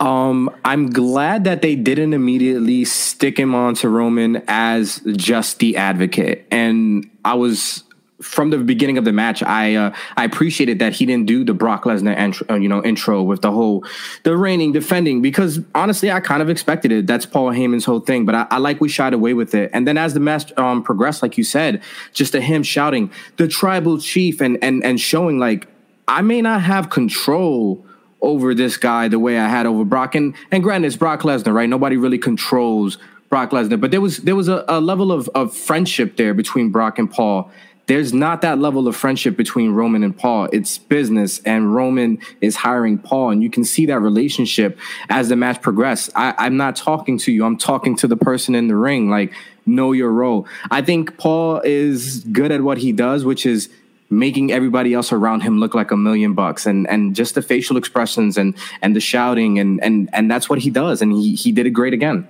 [0.00, 5.76] Um, I'm glad that they didn't immediately stick him on to Roman as just the
[5.76, 6.46] advocate.
[6.50, 7.84] And I was
[8.22, 11.54] from the beginning of the match, I uh, I appreciated that he didn't do the
[11.54, 13.84] Brock Lesnar intro, uh, you know intro with the whole
[14.22, 17.06] the reigning defending because honestly, I kind of expected it.
[17.06, 19.70] That's Paul Heyman's whole thing, but I, I like we shied away with it.
[19.72, 23.48] And then as the match um, progressed, like you said, just to him shouting the
[23.48, 25.68] tribal chief and and and showing like
[26.06, 27.84] I may not have control
[28.20, 30.14] over this guy the way I had over Brock.
[30.14, 31.68] And and granted, it's Brock Lesnar, right?
[31.68, 32.98] Nobody really controls
[33.28, 36.70] Brock Lesnar, but there was there was a, a level of of friendship there between
[36.70, 37.50] Brock and Paul
[37.86, 40.48] there's not that level of friendship between Roman and Paul.
[40.52, 44.78] It's business, and Roman is hiring Paul, and you can see that relationship
[45.08, 46.12] as the match progresses.
[46.14, 49.10] I'm not talking to you; I'm talking to the person in the ring.
[49.10, 49.32] Like,
[49.66, 50.46] know your role.
[50.70, 53.68] I think Paul is good at what he does, which is
[54.10, 57.76] making everybody else around him look like a million bucks and and just the facial
[57.76, 61.52] expressions and and the shouting and and and that's what he does and he he
[61.52, 62.26] did it great again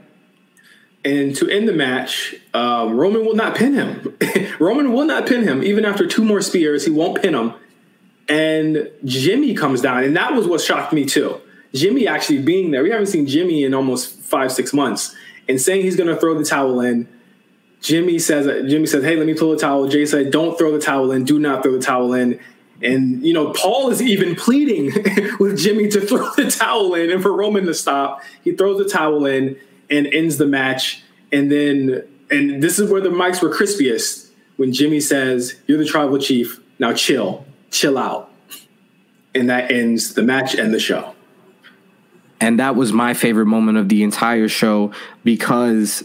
[1.05, 4.17] and to end the match, um, Roman will not pin him.
[4.61, 5.63] Roman will not pin him.
[5.63, 7.55] Even after two more spears, he won't pin him.
[8.29, 10.05] And Jimmy comes down.
[10.05, 11.41] And that was what shocked me too.
[11.73, 12.83] Jimmy actually being there.
[12.83, 15.15] We haven't seen Jimmy in almost five, six months.
[15.49, 17.09] And saying he's going to throw the towel in.
[17.81, 19.89] Jimmy says, Jimmy says, hey, let me throw the towel.
[19.89, 21.25] Jey said, don't throw the towel in.
[21.25, 22.39] Do not throw the towel in.
[22.83, 24.93] And, you know, Paul is even pleading
[25.41, 28.23] with Jimmy to throw the towel in and for Roman to stop.
[28.45, 29.59] He throws the towel in
[29.91, 31.03] and ends the match.
[31.32, 35.84] And then, and this is where the mics were crispiest when Jimmy says, You're the
[35.84, 36.61] tribal chief.
[36.78, 38.30] Now chill, chill out.
[39.34, 41.14] And that ends the match and the show.
[42.41, 44.93] And that was my favorite moment of the entire show
[45.24, 46.05] because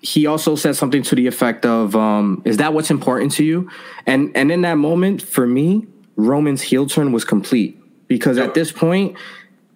[0.00, 3.68] he also said something to the effect of, um, "Is that what's important to you?"
[4.04, 8.72] And and in that moment, for me, Roman's heel turn was complete because at this
[8.72, 9.16] point,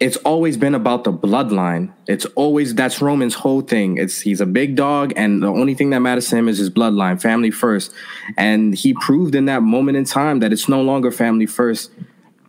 [0.00, 1.92] it's always been about the bloodline.
[2.08, 3.98] It's always that's Roman's whole thing.
[3.98, 6.70] It's he's a big dog, and the only thing that matters to him is his
[6.70, 7.92] bloodline, family first.
[8.38, 11.90] And he proved in that moment in time that it's no longer family first.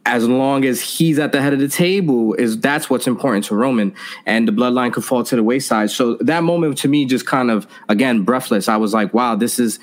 [0.04, 3.56] As long as he's at the head of the table, is that's what's important to
[3.56, 3.94] Roman,
[4.26, 5.92] and the bloodline could fall to the wayside.
[5.92, 8.70] So that moment to me just kind of again breathless.
[8.70, 9.78] I was like, wow, this is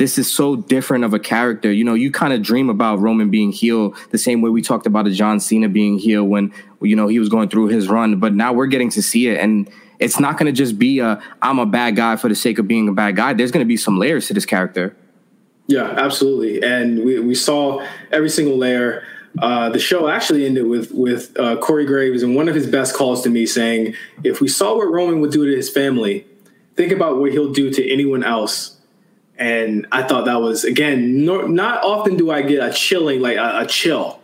[0.00, 1.70] this is so different of a character.
[1.70, 4.86] You know, you kind of dream about Roman being heel the same way we talked
[4.86, 8.18] about a John Cena being heel when you know he was going through his run,
[8.18, 11.22] but now we're getting to see it and it's not going to just be a
[11.42, 13.34] I'm a bad guy for the sake of being a bad guy.
[13.34, 14.96] There's going to be some layers to this character.
[15.66, 16.62] Yeah, absolutely.
[16.62, 19.02] And we, we saw every single layer.
[19.38, 22.96] Uh, the show actually ended with with uh, Corey Graves and one of his best
[22.96, 23.94] calls to me saying,
[24.24, 26.26] "If we saw what Roman would do to his family,
[26.74, 28.79] think about what he'll do to anyone else."
[29.40, 33.38] And I thought that was again no, not often do I get a chilling like
[33.38, 34.20] a, a chill,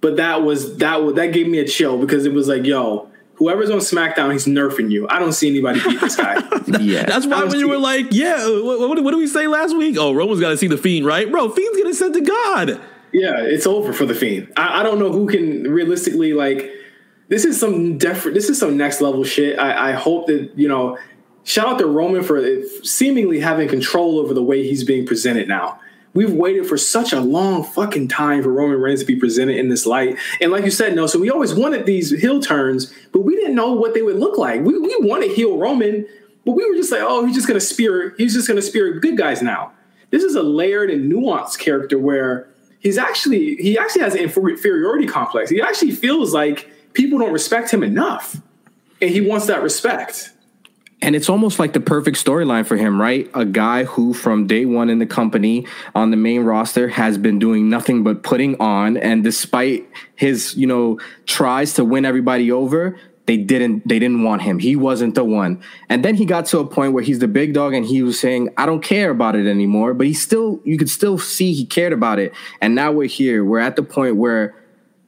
[0.00, 3.10] but that was that that gave me a chill because it was like yo.
[3.36, 5.08] Whoever's on SmackDown, he's nerfing you.
[5.08, 6.34] I don't see anybody beat this guy.
[6.80, 9.76] yeah, that's why when you were like, "Yeah, what, what, what did we say last
[9.76, 11.48] week?" Oh, Roman's got to see the Fiend, right, bro?
[11.48, 12.80] Fiend's gonna send to God.
[13.12, 14.52] Yeah, it's over for the Fiend.
[14.56, 16.70] I, I don't know who can realistically like.
[17.26, 19.58] This is some def- This is some next level shit.
[19.58, 20.96] I, I hope that you know
[21.44, 22.42] shout out to Roman for
[22.82, 25.78] seemingly having control over the way he's being presented now.
[26.14, 29.68] We've waited for such a long fucking time for Roman Reigns to be presented in
[29.68, 30.16] this light.
[30.40, 33.56] And like you said, no, so we always wanted these heel turns, but we didn't
[33.56, 34.60] know what they would look like.
[34.60, 36.06] We, we wanted heel Roman,
[36.44, 39.16] but we were just like, oh, he's just gonna spear, he's just gonna spear good
[39.16, 39.72] guys now.
[40.10, 45.06] This is a layered and nuanced character where he's actually he actually has an inferiority
[45.06, 45.50] complex.
[45.50, 48.40] He actually feels like people don't respect him enough.
[49.02, 50.30] And he wants that respect.
[51.04, 53.30] And it's almost like the perfect storyline for him, right?
[53.34, 57.38] A guy who, from day one in the company on the main roster, has been
[57.38, 58.96] doing nothing but putting on.
[58.96, 59.86] And despite
[60.16, 64.58] his, you know, tries to win everybody over, they didn't they didn't want him.
[64.58, 65.62] He wasn't the one.
[65.90, 68.18] And then he got to a point where he's the big dog and he was
[68.18, 69.92] saying, I don't care about it anymore.
[69.92, 72.32] But he still you could still see he cared about it.
[72.62, 73.44] And now we're here.
[73.44, 74.54] We're at the point where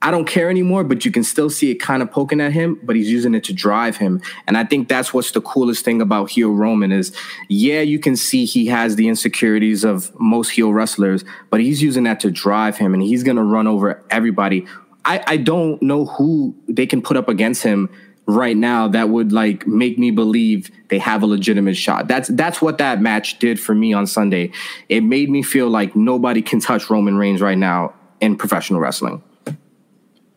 [0.06, 2.78] I don't care anymore, but you can still see it kind of poking at him,
[2.84, 4.22] but he's using it to drive him.
[4.46, 7.12] And I think that's what's the coolest thing about heel Roman is,
[7.48, 12.04] yeah, you can see he has the insecurities of most heel wrestlers, but he's using
[12.04, 14.64] that to drive him and he's going to run over everybody.
[15.04, 17.90] I, I don't know who they can put up against him
[18.28, 22.06] right now that would like make me believe they have a legitimate shot.
[22.06, 24.52] That's that's what that match did for me on Sunday.
[24.88, 29.20] It made me feel like nobody can touch Roman Reigns right now in professional wrestling.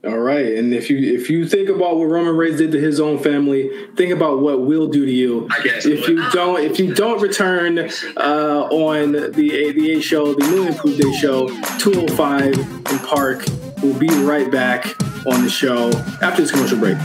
[0.02, 3.02] All right, and if you if you think about what Roman Reigns did to his
[3.02, 5.50] own family, think about what we'll do to you.
[5.66, 10.68] If you don't if you don't return uh, on the the A show, the new
[10.68, 13.44] improved day show, two hundred five in Park,
[13.84, 14.86] we'll be right back
[15.26, 15.90] on the show
[16.22, 16.98] after this commercial break.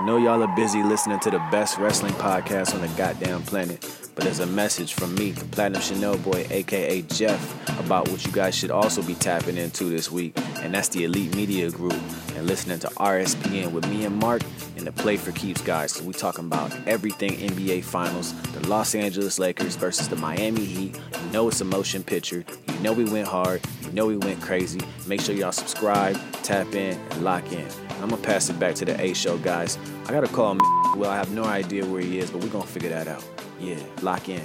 [0.00, 3.86] I know y'all are busy listening to the best wrestling podcast on the goddamn planet,
[4.14, 8.32] but there's a message from me, the Platinum Chanel boy, aka Jeff, about what you
[8.32, 10.32] guys should also be tapping into this week,
[10.62, 12.00] and that's the Elite Media Group
[12.34, 14.40] and listening to RSPN with me and Mark
[14.78, 15.92] and the Play for Keeps guys.
[15.92, 20.96] So we talking about everything NBA Finals, the Los Angeles Lakers versus the Miami Heat.
[20.96, 22.42] You know it's a motion picture.
[22.68, 23.60] You know we went hard.
[23.82, 24.80] You know we went crazy.
[25.06, 27.68] Make sure y'all subscribe, tap in, and lock in.
[28.00, 29.76] I'm gonna pass it back to the A show guys.
[30.10, 30.60] I gotta call him.
[30.98, 33.24] Well, I have no idea where he is, but we're gonna figure that out.
[33.60, 34.42] Yeah, lock in.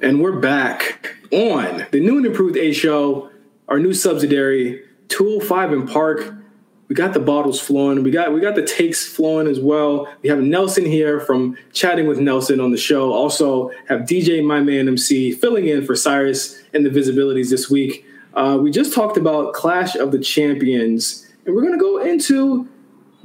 [0.00, 3.28] And we're back on the new and improved A show,
[3.68, 6.32] our new subsidiary, 205 in Park.
[6.88, 8.02] We got the bottles flowing.
[8.02, 10.08] We got we got the takes flowing as well.
[10.22, 13.12] We have Nelson here from chatting with Nelson on the show.
[13.12, 18.06] Also have DJ My Man MC filling in for Cyrus and the visibilities this week.
[18.38, 22.68] Uh, we just talked about Clash of the Champions, and we're going to go into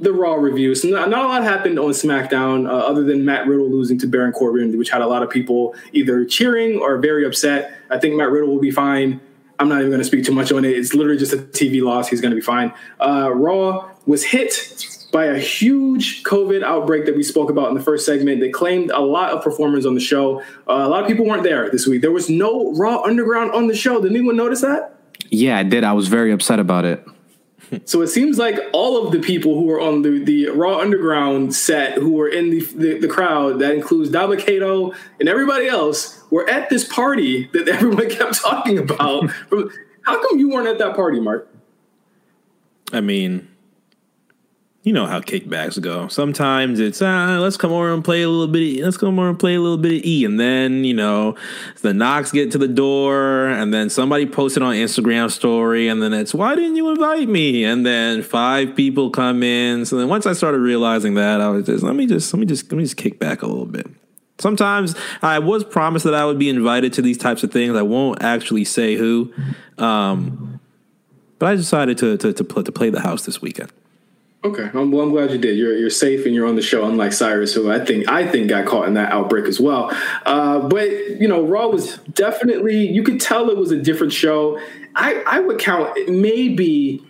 [0.00, 0.74] the Raw review.
[0.74, 4.08] So not, not a lot happened on SmackDown uh, other than Matt Riddle losing to
[4.08, 7.78] Baron Corbin, which had a lot of people either cheering or very upset.
[7.90, 9.20] I think Matt Riddle will be fine.
[9.60, 10.70] I'm not even going to speak too much on it.
[10.70, 12.08] It's literally just a TV loss.
[12.08, 12.74] He's going to be fine.
[13.00, 17.82] Uh, Raw was hit by a huge COVID outbreak that we spoke about in the
[17.84, 20.40] first segment that claimed a lot of performers on the show.
[20.68, 22.02] Uh, a lot of people weren't there this week.
[22.02, 24.00] There was no Raw Underground on the show.
[24.00, 24.93] Did anyone notice that?
[25.30, 25.84] Yeah, I did.
[25.84, 27.04] I was very upset about it.
[27.86, 31.54] So it seems like all of the people who were on the, the Raw Underground
[31.54, 36.48] set, who were in the, the, the crowd, that includes Dabba-Kato and everybody else, were
[36.48, 39.30] at this party that everyone kept talking about.
[40.02, 41.48] How come you weren't at that party, Marc?
[42.92, 43.48] I mean,
[44.84, 46.08] you know how kickbacks go.
[46.08, 48.80] Sometimes it's ah, let's come over and play a little bit.
[48.80, 51.36] Of, let's come over and play a little bit of E, and then you know
[51.80, 56.12] the knocks get to the door, and then somebody posted on Instagram story, and then
[56.12, 57.64] it's why didn't you invite me?
[57.64, 59.86] And then five people come in.
[59.86, 62.46] So then once I started realizing that, I was just let me just let me
[62.46, 63.86] just let me just kick back a little bit.
[64.38, 67.74] Sometimes I was promised that I would be invited to these types of things.
[67.74, 69.32] I won't actually say who,
[69.78, 70.60] um,
[71.38, 73.72] but I decided to to to, play, to play the house this weekend.
[74.44, 75.56] Okay, I'm, well, I'm glad you did.
[75.56, 78.50] You're you're safe and you're on the show, unlike Cyrus, who I think I think
[78.50, 79.90] got caught in that outbreak as well.
[80.26, 84.60] Uh, but you know, Raw was definitely you could tell it was a different show.
[84.94, 87.02] I I would count maybe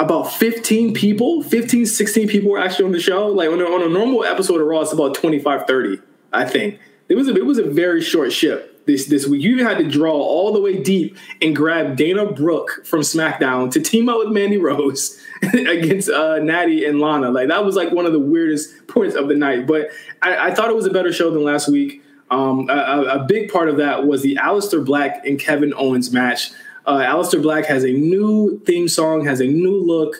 [0.00, 3.28] about 15 people, 15, 16 people were actually on the show.
[3.28, 5.98] Like on a, on a normal episode of Raw, it's about 25, 30,
[6.32, 6.80] I think.
[7.08, 9.42] It was a, it was a very short ship this this week.
[9.42, 13.70] You even had to draw all the way deep and grab Dana Brooke from SmackDown
[13.72, 17.30] to team up with Mandy Rose against uh, Natty and Lana.
[17.30, 19.66] Like that was like one of the weirdest points of the night.
[19.66, 19.90] But
[20.22, 22.02] I, I thought it was a better show than last week.
[22.30, 26.52] Um, a, a, big part of that was the Aleister Black and Kevin Owens match.
[26.86, 30.14] Uh, Aleister Black has a new theme song, has a new look.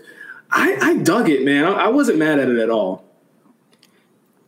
[0.51, 1.65] I, I dug it, man.
[1.65, 3.10] I, I wasn't mad at it at all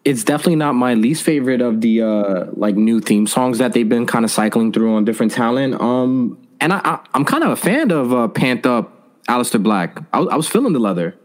[0.04, 3.88] it's definitely not my least favorite of the uh like new theme songs that they've
[3.88, 5.80] been kind of cycling through on different talent.
[5.80, 9.98] Um, and I, I am kind of a fan of uh, Pant Up, Aleister Black.
[10.12, 11.16] I, I was feeling the leather.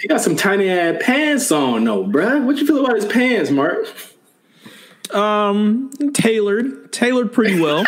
[0.00, 2.44] He got some tiny ass pants on, though, bruh.
[2.44, 3.86] What you feel about his pants, Marc?
[5.12, 7.84] Um, tailored, tailored pretty well.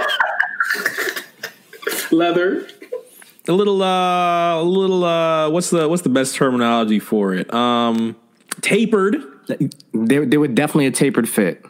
[2.11, 2.69] Leather.
[3.49, 7.53] A little, uh, a little, uh, what's the what's the best terminology for it?
[7.53, 8.15] Um,
[8.61, 9.17] tapered
[9.49, 11.65] they they would definitely a tapered fit.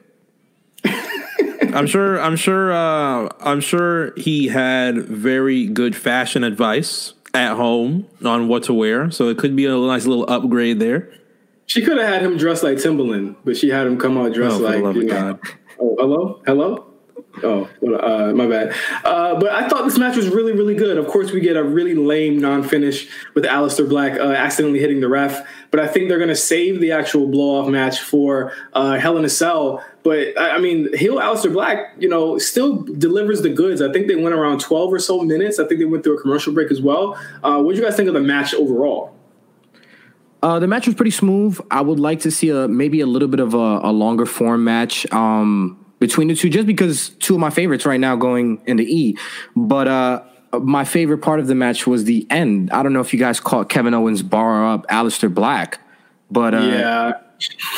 [1.74, 2.20] I'm sure.
[2.20, 2.72] I'm sure.
[2.72, 9.10] Uh, I'm sure he had very good fashion advice at home on what to wear.
[9.10, 11.12] So it could be a nice little upgrade there.
[11.66, 14.56] She could have had him dressed like Timbaland, but she had him come out dressed
[14.56, 14.94] oh, like.
[14.94, 15.38] You know,
[15.80, 16.91] oh, hello, hello.
[17.42, 18.74] Oh, uh, my bad.
[19.04, 20.98] Uh, but I thought this match was really, really good.
[20.98, 25.08] Of course, we get a really lame non-finish with Aleister Black uh, accidentally hitting the
[25.08, 25.46] ref.
[25.70, 29.24] But I think they're going to save the actual blow-off match for uh, Hell in
[29.24, 29.82] a Cell.
[30.02, 33.80] But I mean, heel Aleister Black, you know, still delivers the goods.
[33.80, 35.58] I think they went around 12 or so minutes.
[35.58, 37.18] I think they went through a commercial break as well.
[37.42, 39.16] Uh, what do you guys think of the match overall?
[40.42, 41.58] Uh, the match was pretty smooth.
[41.70, 44.64] I would like to see a maybe a little bit of a, a longer form
[44.64, 45.10] match.
[45.12, 48.84] Um, between the two, just because two of my favorites right now going in the
[48.84, 49.16] E.
[49.54, 50.22] But uh,
[50.60, 52.72] my favorite part of the match was the end.
[52.72, 55.78] I don't know if you guys caught Kevin Owens bar up Aleister Black,
[56.28, 57.12] but uh, yeah,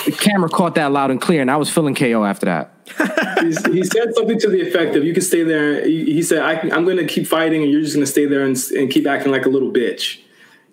[0.06, 2.70] the camera caught that loud and clear, and I was feeling KO after that.
[3.70, 6.86] he said something to the effect of, "You can stay there." He, said, I, am
[6.86, 9.32] going to keep fighting, and you're just going to stay there and, and keep acting
[9.32, 10.20] like a little bitch."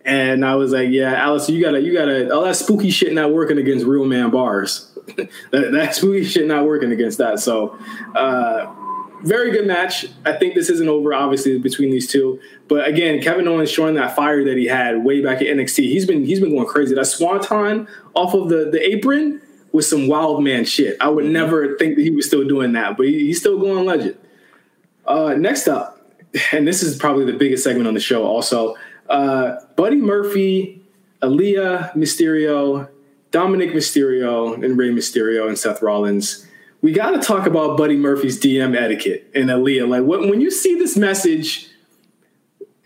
[0.05, 3.33] And I was like, "Yeah, Alice, you gotta, you gotta, all that spooky shit not
[3.33, 4.90] working against real man bars."
[5.51, 7.39] that, that spooky shit not working against that.
[7.39, 7.77] So,
[8.15, 8.73] uh,
[9.23, 10.07] very good match.
[10.25, 12.39] I think this isn't over, obviously, between these two.
[12.67, 15.83] But again, Kevin Owens showing that fire that he had way back at NXT.
[15.83, 16.95] He's been he's been going crazy.
[16.95, 19.41] That swanton off of the, the apron
[19.71, 20.97] was some wild man shit.
[20.99, 23.85] I would never think that he was still doing that, but he, he's still going
[23.85, 24.17] legend.
[25.05, 26.01] Uh, next up,
[26.51, 28.25] and this is probably the biggest segment on the show.
[28.25, 28.75] Also,
[29.09, 30.81] uh, Buddy Murphy,
[31.21, 32.89] Aalyah Mysterio,
[33.31, 36.45] Dominic Mysterio and Rey Mysterio and Seth Rollins.
[36.81, 39.87] We got to talk about Buddy Murphy's DM etiquette and Aalyah.
[39.87, 41.69] Like when, when you see this message,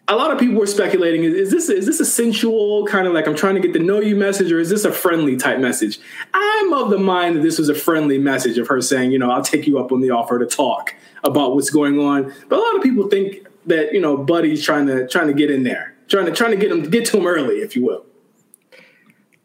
[0.08, 3.14] a lot of people were speculating: is, is this is this a sensual kind of
[3.14, 5.60] like I'm trying to get to know you message, or is this a friendly type
[5.60, 6.00] message?
[6.34, 9.32] I'm of the mind that this was a friendly message of her saying, you know,
[9.32, 10.94] I'll take you up on the offer to talk
[11.24, 12.34] about what's going on.
[12.50, 15.50] But a lot of people think that you know Buddy's trying to trying to get
[15.50, 18.06] in there, trying to trying to get him get to him early, if you will.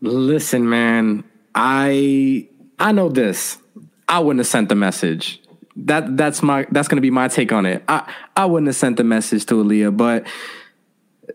[0.01, 1.25] Listen, man,
[1.55, 2.49] I
[2.79, 3.59] I know this.
[4.09, 5.41] I wouldn't have sent the message.
[5.77, 7.83] That that's my that's gonna be my take on it.
[7.89, 10.27] I I wouldn't have sent the message to Aalyah, but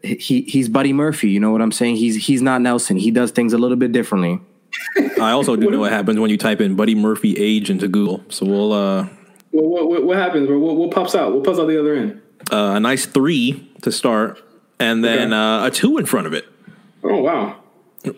[0.03, 1.29] he he's Buddy Murphy.
[1.29, 1.95] You know what I'm saying?
[1.97, 2.97] He's he's not Nelson.
[2.97, 4.39] He does things a little bit differently.
[5.21, 8.23] I also do know what happens when you type in Buddy Murphy age into Google.
[8.29, 9.07] So we'll uh.
[9.51, 10.49] Well, what, what, what happens?
[10.49, 11.33] What, what pops out?
[11.33, 12.21] What pops out the other end?
[12.51, 14.43] Uh, a nice three to start,
[14.81, 15.63] and then Okay.
[15.63, 16.45] uh, a two in front of it.
[17.03, 17.61] Oh wow.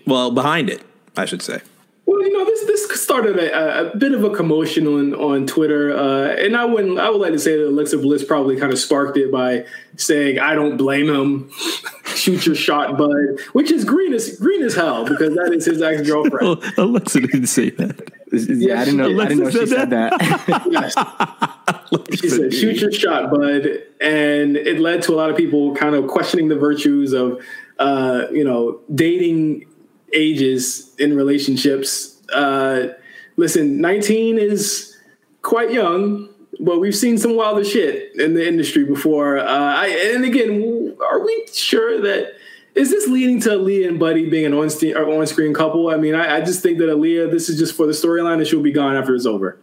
[0.05, 0.81] Well, behind it,
[1.15, 1.61] I should say.
[2.07, 5.93] Well, you know, this this started a, a bit of a commotion on on Twitter,
[5.93, 8.79] uh, and I wouldn't I would like to say that Alexa Bliss probably kind of
[8.79, 9.65] sparked it by
[9.97, 11.51] saying, "I don't blame him,
[12.05, 15.81] shoot your shot, bud," which is green as green as hell because that is his
[15.81, 16.63] ex girlfriend.
[16.77, 18.09] Alexa didn't say that.
[18.31, 19.21] Yeah, I didn't know.
[19.21, 20.67] I didn't know Alexis she said said that.
[22.07, 22.19] yes.
[22.21, 23.67] She said, "Shoot your shot, bud,"
[23.99, 27.41] and it led to a lot of people kind of questioning the virtues of,
[27.79, 29.65] uh, you know, dating
[30.13, 32.21] ages in relationships.
[32.33, 32.93] Uh,
[33.35, 34.95] listen, nineteen is
[35.41, 36.29] quite young,
[36.59, 39.37] but we've seen some wilder shit in the industry before.
[39.37, 42.33] Uh, I, and again, are we sure that?
[42.75, 45.89] Is this leading to Aalyah and Buddy being an on-screen, on-screen couple?
[45.89, 48.45] I mean, I, I just think that Aalyah, this is just for the storyline, and
[48.45, 49.57] she'll be gone after it's over.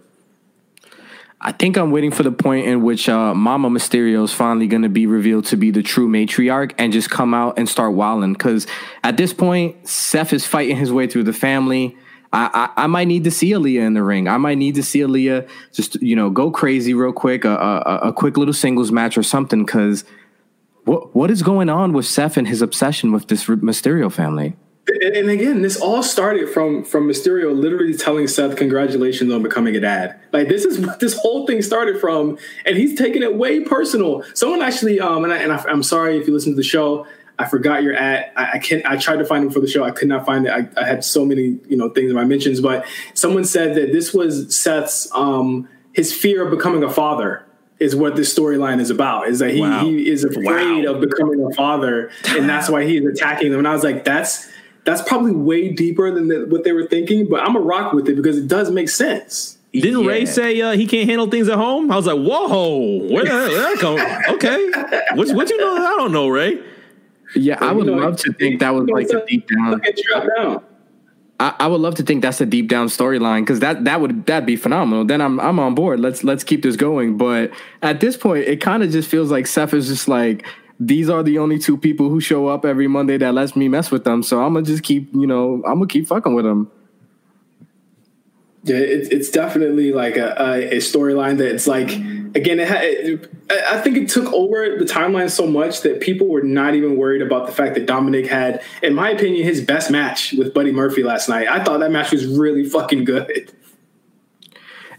[1.46, 4.80] I think I'm waiting for the point in which uh, Mama Mysterio is finally going
[4.80, 8.32] to be revealed to be the true matriarch and just come out and start wilding.
[8.32, 8.66] Because
[9.02, 11.98] at this point, Seth is fighting his way through the family.
[12.32, 14.26] I, I, I might need to see Aalyah in the ring.
[14.26, 17.98] I might need to see Aalyah just you know go crazy real quick, a, a,
[18.08, 19.66] a quick little singles match or something.
[19.66, 20.04] Because
[20.84, 24.56] what what is going on with Seth and his obsession with this Mysterio family?
[24.86, 29.80] And, again, this all started from from Mysterio literally telling Seth congratulations on becoming a
[29.80, 30.20] dad.
[30.32, 34.22] Like this is what this whole thing started from, and he's taking it way personal.
[34.34, 37.06] Someone actually, um, and, I, and I, I'm sorry if you listen to the show.
[37.38, 38.32] I forgot your at.
[38.36, 38.84] I, I can't.
[38.84, 39.84] I tried to find him for the show.
[39.84, 40.50] I could not find it.
[40.50, 42.60] I, I had so many, you know, things in my mentions.
[42.60, 47.46] But someone said that this was Seth's um, his fear of becoming a father
[47.80, 49.28] is what this storyline is about.
[49.28, 49.82] Is that he Wow.
[49.82, 50.92] he is afraid Wow.
[50.94, 53.58] of becoming a father, and that's why he's attacking them.
[53.60, 54.46] And I was like, that's
[54.84, 57.28] that's probably way deeper than the, what they were thinking.
[57.28, 59.58] But I'm a rock with it because it does make sense.
[59.72, 61.90] Didn't Rey say uh, he can't handle things at home?
[61.90, 64.34] I was like, whoa, where did that, where that come?
[64.36, 66.62] Okay, what, what you know that I don't know, Rey?
[67.34, 69.80] Yeah, I would You know, love to think that was like a deep down.
[69.80, 70.62] Get strapped down.
[71.40, 74.26] I, I would love to think that's a deep down storyline because that that would
[74.26, 75.04] that'd be phenomenal.
[75.04, 75.98] Then I'm I'm on board.
[75.98, 77.16] Let's let's keep this going.
[77.16, 77.50] But
[77.82, 80.46] at this point, it kind of just feels like Seth is just like
[80.80, 83.90] these are the only two people who show up every Monday that lets me mess
[83.90, 84.22] with them.
[84.22, 86.70] So I'm gonna just keep you know I'm gonna keep fucking with them.
[88.64, 92.60] Yeah, it, it's definitely like a, a, a storyline that's like again.
[92.60, 93.30] It, ha- it,
[93.70, 97.20] I think it took over the timeline so much that people were not even worried
[97.20, 101.02] about the fact that Dominic had, in my opinion, his best match with Buddy Murphy
[101.02, 101.46] last night.
[101.46, 103.52] I thought that match was really fucking good.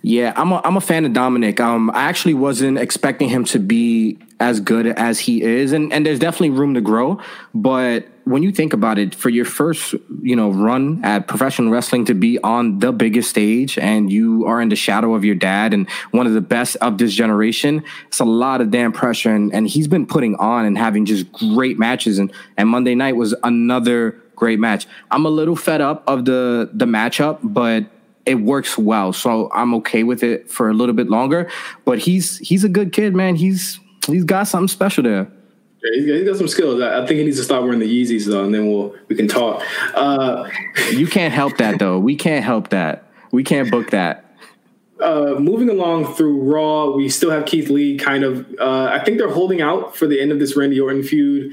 [0.08, 1.60] Yeah, I'm a, I'm a fan of Dominic.
[1.60, 6.06] Um, I actually wasn't expecting him to be as good as he is, and and
[6.06, 7.20] there's definitely room to grow.
[7.56, 12.06] But when you think about it, for your first you know run at professional wrestling
[12.06, 15.74] to be on the biggest stage, and you are in the shadow of your dad
[15.74, 19.52] and one of the best of this generation, it's a lot of damn pressure, and
[19.56, 23.34] and he's been putting on and having just great matches, and and Monday night was
[23.42, 24.86] another great match.
[25.10, 27.86] I'm a little fed up of the the matchup, but
[28.26, 29.14] it works well.
[29.14, 31.50] So I'm okay with it for a little bit longer.
[31.86, 33.36] But he's he's a good kid, man.
[33.36, 35.28] He's he's got something special there.
[35.84, 36.82] Yeah, he's got, he's got some skills.
[36.82, 39.16] I, I think he needs to stop wearing the Yeezys though, and then we'll we
[39.16, 39.62] can talk.
[39.94, 40.50] Uh,
[40.92, 42.00] You can't help that though.
[42.00, 43.04] We can't help that.
[43.32, 44.22] We can't book that.
[45.02, 47.98] uh, moving along through Raw, we still have Keith Lee.
[47.98, 51.04] Kind of, uh, I think they're holding out for the end of this Randy Orton
[51.04, 51.52] feud.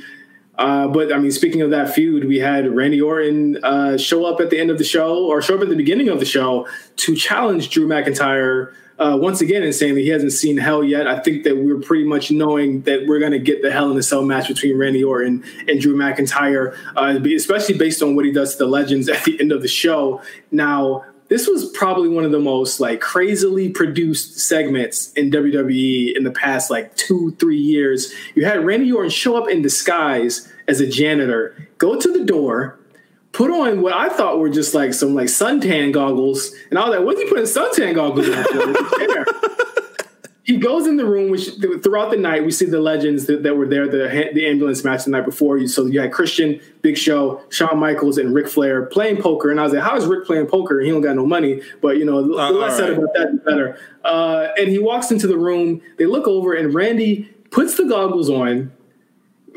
[0.58, 4.40] Uh, but I mean, speaking of that feud, we had Randy Orton uh, show up
[4.40, 6.68] at the end of the show, or show up at the beginning of the show,
[6.96, 11.06] to challenge Drew McIntyre uh, once again, and saying that he hasn't seen Hell yet.
[11.06, 13.96] I think that we're pretty much knowing that we're going to get the Hell in
[13.96, 18.30] the Cell match between Randy Orton and Drew McIntyre, uh, especially based on what he
[18.30, 20.20] does to the Legends at the end of the show.
[20.50, 26.24] Now, this was probably one of the most like crazily produced segments in WWE in
[26.24, 28.12] the past like two, three years.
[28.34, 32.78] You had Randy Orton show up in disguise as a janitor, go to the door,
[33.32, 36.98] put on what I thought were just like some like suntan goggles, and I was
[36.98, 39.41] like, "What's he putting suntan goggles on for?"
[40.44, 41.50] He goes in the room, which
[41.84, 45.04] throughout the night we see the legends that, that were there, the the ambulance match
[45.04, 45.56] the night before.
[45.56, 49.60] You so you had Christian, Big Show, Shawn Michaels, and Ric Flair playing poker, and
[49.60, 50.80] I was like, "How is Ric playing poker?
[50.80, 52.98] He don't got no money." But you know, the Uh, less said all right.
[52.98, 53.78] about that, the better.
[54.04, 55.80] Uh, and he walks into the room.
[55.98, 58.72] They look over, and Randy puts the goggles on,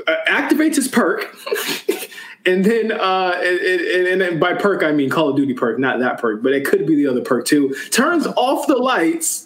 [0.08, 1.36] uh, activates his perk.
[2.48, 5.98] And then, uh, and, and, and by perk I mean Call of Duty perk, not
[5.98, 7.74] that perk, but it could be the other perk too.
[7.90, 9.45] Turns off the lights,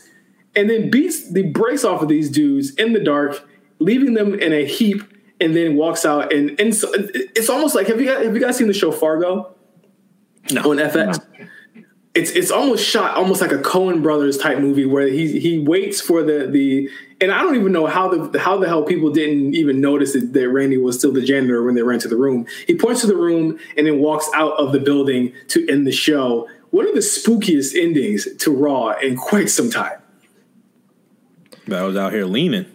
[0.59, 3.47] and then beats the brakes off of these dudes in the dark,
[3.79, 5.01] leaving them in a heap,
[5.39, 6.33] and then walks out.
[6.33, 8.91] And and so it's almost like have you guys have you guys seen the show
[8.91, 9.55] Fargo
[10.51, 10.69] No.
[10.69, 11.25] on FX?
[12.13, 16.01] it's it's almost shot almost like a Coen Brothers type movie where he he waits
[16.01, 16.89] for the the
[17.21, 20.33] and I don't even know how the how the hell people didn't even notice that,
[20.33, 22.47] that Randy was still the janitor when they ran to the room.
[22.67, 25.93] He points to the room and then walks out of the building to end the
[25.93, 26.49] show.
[26.71, 29.99] One of the spookiest endings to Raw in quite some time.
[31.73, 32.65] I was out here leaning.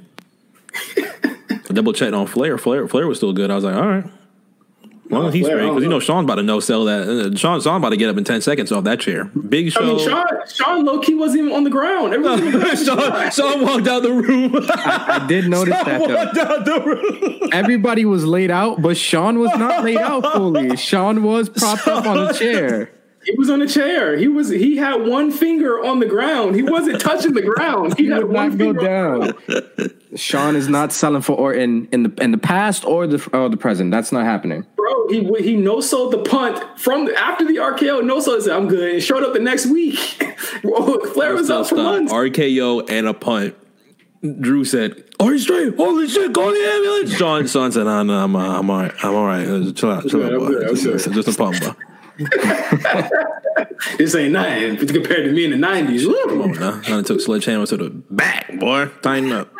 [1.74, 2.57] double checked on Flair.
[2.59, 2.88] Flair.
[2.88, 3.51] Flair was still good.
[3.51, 4.05] I was like, all right.
[5.11, 5.97] Well, he's Flair, I great because you know.
[5.97, 7.07] know Shawn's about to no sell that.
[7.07, 9.24] Uh, Shawn, Shawn about to get up in ten seconds off that chair.
[9.26, 9.82] Big show.
[9.82, 12.14] I mean, Shawn Shawn low key wasn't even on the ground.
[12.14, 13.32] Everyone was on the Shawn, ground.
[13.34, 14.53] Shawn walked out the room.
[14.57, 16.14] I did notice that though.
[16.14, 17.51] walked out the room.
[17.53, 20.74] Everybody was laid out, but Shawn was not laid out fully.
[20.76, 22.90] Shawn was propped up on a chair.
[23.25, 24.16] He was on a chair.
[24.16, 24.49] He was.
[24.49, 26.55] He had one finger on the ground.
[26.57, 27.97] He wasn't touching the ground.
[27.97, 29.09] He He had one not go finger.
[29.09, 29.33] on the
[29.79, 29.91] down.
[30.16, 33.57] Shawn is not selling for Orton in the in the past or the or the
[33.57, 33.91] present.
[33.91, 34.66] That's not happening.
[34.77, 38.05] Bro, he he no sold the punt from after the RKO.
[38.05, 39.99] No sold said I'm good and showed up the next week.
[40.62, 42.12] Flair was out for months.
[42.12, 43.55] RKO and a punt.
[44.41, 45.77] Drew said, "Are you straight?
[45.77, 46.33] Holy shit!
[46.33, 48.93] Call the ambulance!" Shawn, Shawn said, "Nah, nah, I'm, uh, I'm all right.
[49.03, 49.45] I'm all right.
[49.77, 50.47] Chill out, chill good, out, I'm boy.
[50.61, 51.75] good, Just, just a pump, bro.
[53.99, 56.07] This ain't nothing compared to me in the '90s.
[56.07, 56.53] Woo.
[56.55, 58.87] Nah, I took sledgehammer to the back, boy.
[59.03, 59.53] Tighten up.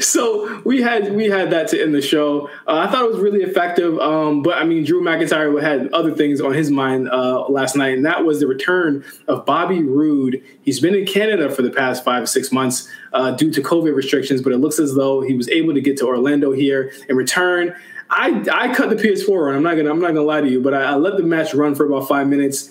[0.00, 2.48] so we had we had that to end the show.
[2.66, 3.98] Uh, I thought it was really effective.
[3.98, 7.96] Um, but I mean, Drew McIntyre had other things on his mind uh, last night,
[7.96, 10.42] and that was the return of Bobby Roode.
[10.62, 14.42] He's been in Canada for the past five six months uh, due to COVID restrictions,
[14.42, 17.74] but it looks as though he was able to get to Orlando here and return.
[18.10, 19.56] I, I cut the PS4 on.
[19.56, 21.54] I'm not gonna I'm not gonna lie to you, but I, I let the match
[21.54, 22.70] run for about five minutes.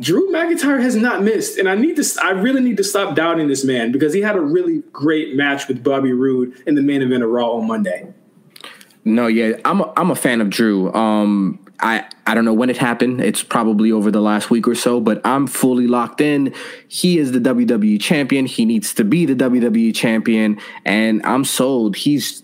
[0.00, 2.04] Drew McIntyre has not missed, and I need to.
[2.22, 5.68] I really need to stop doubting this man because he had a really great match
[5.68, 8.12] with Bobby Roode in the main event of Raw on Monday.
[9.04, 10.92] No, yeah, I'm a, I'm a fan of Drew.
[10.92, 13.20] Um, I I don't know when it happened.
[13.20, 16.52] It's probably over the last week or so, but I'm fully locked in.
[16.88, 18.46] He is the WWE champion.
[18.46, 21.96] He needs to be the WWE champion, and I'm sold.
[21.96, 22.42] He's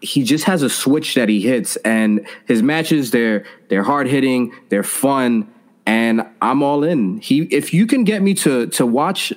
[0.00, 4.52] he just has a switch that he hits, and his matches they're they're hard hitting,
[4.68, 5.52] they're fun,
[5.86, 7.18] and I'm all in.
[7.18, 9.32] He if you can get me to to watch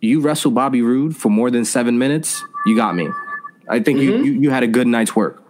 [0.00, 3.08] you wrestle Bobby Roode for more than seven minutes, you got me.
[3.68, 4.24] I think you, mm-hmm.
[4.24, 5.42] you you had a good night's work.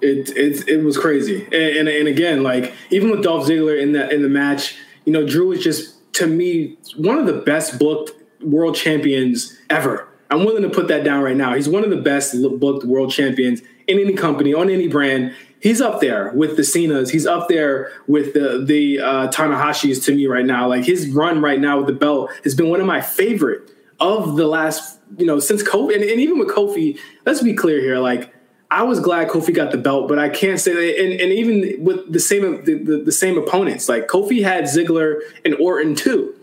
[0.00, 3.92] It it it was crazy, and, and and again, like even with Dolph Ziggler in
[3.92, 7.78] that in the match, you know, Drew is just to me one of the best
[7.78, 10.09] booked world champions ever.
[10.30, 11.54] I'm willing to put that down right now.
[11.54, 15.34] He's one of the best booked world champions in any company on any brand.
[15.60, 17.10] He's up there with the Cenas.
[17.10, 20.68] He's up there with the the uh, Tanahashis to me right now.
[20.68, 24.36] Like his run right now with the belt has been one of my favorite of
[24.36, 25.94] the last, you know, since Kofi.
[25.94, 27.98] And, and even with Kofi, let's be clear here.
[27.98, 28.32] Like
[28.70, 31.02] I was glad Kofi got the belt, but I can't say that.
[31.02, 35.20] And, and even with the same the, the, the same opponents, like Kofi had Ziggler
[35.44, 36.34] and Orton too.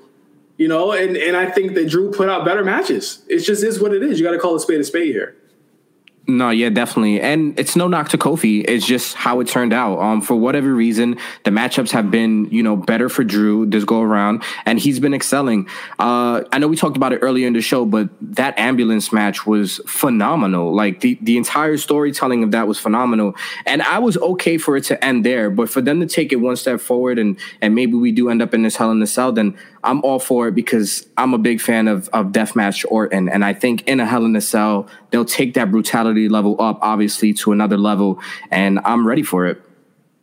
[0.58, 3.24] You know, and, and I think that Drew put out better matches.
[3.28, 4.20] It just is what it is.
[4.20, 5.36] You got to call a spade a spade here.
[6.30, 7.22] No, yeah, definitely.
[7.22, 8.66] And it's no knock to Kofi.
[8.68, 9.98] It's just how it turned out.
[10.00, 14.02] Um, for whatever reason, the matchups have been, you know, better for Drew this go
[14.02, 15.70] around, and he's been excelling.
[15.98, 19.48] Uh, I know we talked about it earlier in the show, but that ambulance match
[19.48, 20.76] was phenomenal.
[20.76, 23.34] Like the the entire storytelling of that was phenomenal.
[23.66, 26.38] And I was okay for it to end there, but for them to take it
[26.38, 29.08] one step forward and and maybe we do end up in this Hell in the
[29.08, 33.30] Cell, then I'm all for it because I'm a big fan of of Deathmatch Orton,
[33.30, 36.80] and I think in a Hell in a Cell they'll take that brutality level up,
[36.82, 38.20] obviously, to another level,
[38.52, 39.62] and I'm ready for it.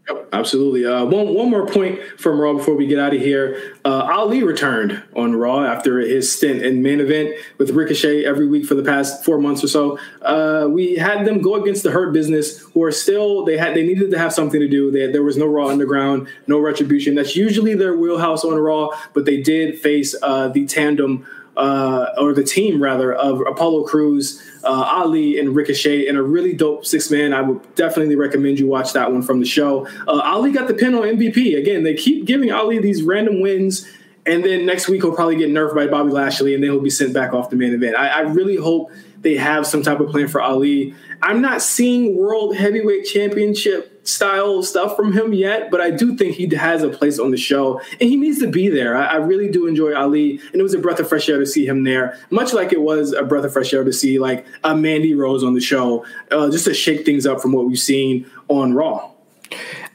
[0.08, 0.84] Yep, absolutely.
[0.84, 3.74] Uh, one one more point from Raw before we get out of here.
[3.86, 8.66] Uh, Ali returned on Raw after his stint in main event with Ricochet every week
[8.66, 9.98] for the past four months or so.
[10.20, 13.86] Uh, we had them go against the Hurt Business, who are still they had they
[13.86, 14.90] needed to have something to do.
[14.90, 17.14] They, there was no Raw Underground, no Retribution.
[17.14, 21.26] That's usually their wheelhouse on Raw, but they did face uh, the tandem
[21.56, 26.52] uh, or the team rather of Apollo Crews, uh, Ali, and Ricochet in a really
[26.52, 27.32] dope six man.
[27.32, 29.86] I would definitely recommend you watch that one from the show.
[30.06, 31.58] Uh, Ali got the pin on MVP.
[31.58, 33.88] Again, they keep giving Ali these random wins.
[34.26, 36.90] And then next week he'll probably get nerfed by Bobby Lashley, and then he'll be
[36.90, 37.94] sent back off the main event.
[37.94, 38.90] I, I really hope
[39.20, 40.94] they have some type of plan for Ali.
[41.22, 46.36] I'm not seeing world heavyweight championship style stuff from him yet, but I do think
[46.36, 48.96] he has a place on the show, and he needs to be there.
[48.96, 51.46] I, I really do enjoy Ali, and it was a breath of fresh air to
[51.46, 54.46] see him there, much like it was a breath of fresh air to see like
[54.62, 57.78] a Mandy Rose on the show, uh, just to shake things up from what we've
[57.78, 59.13] seen on Raw.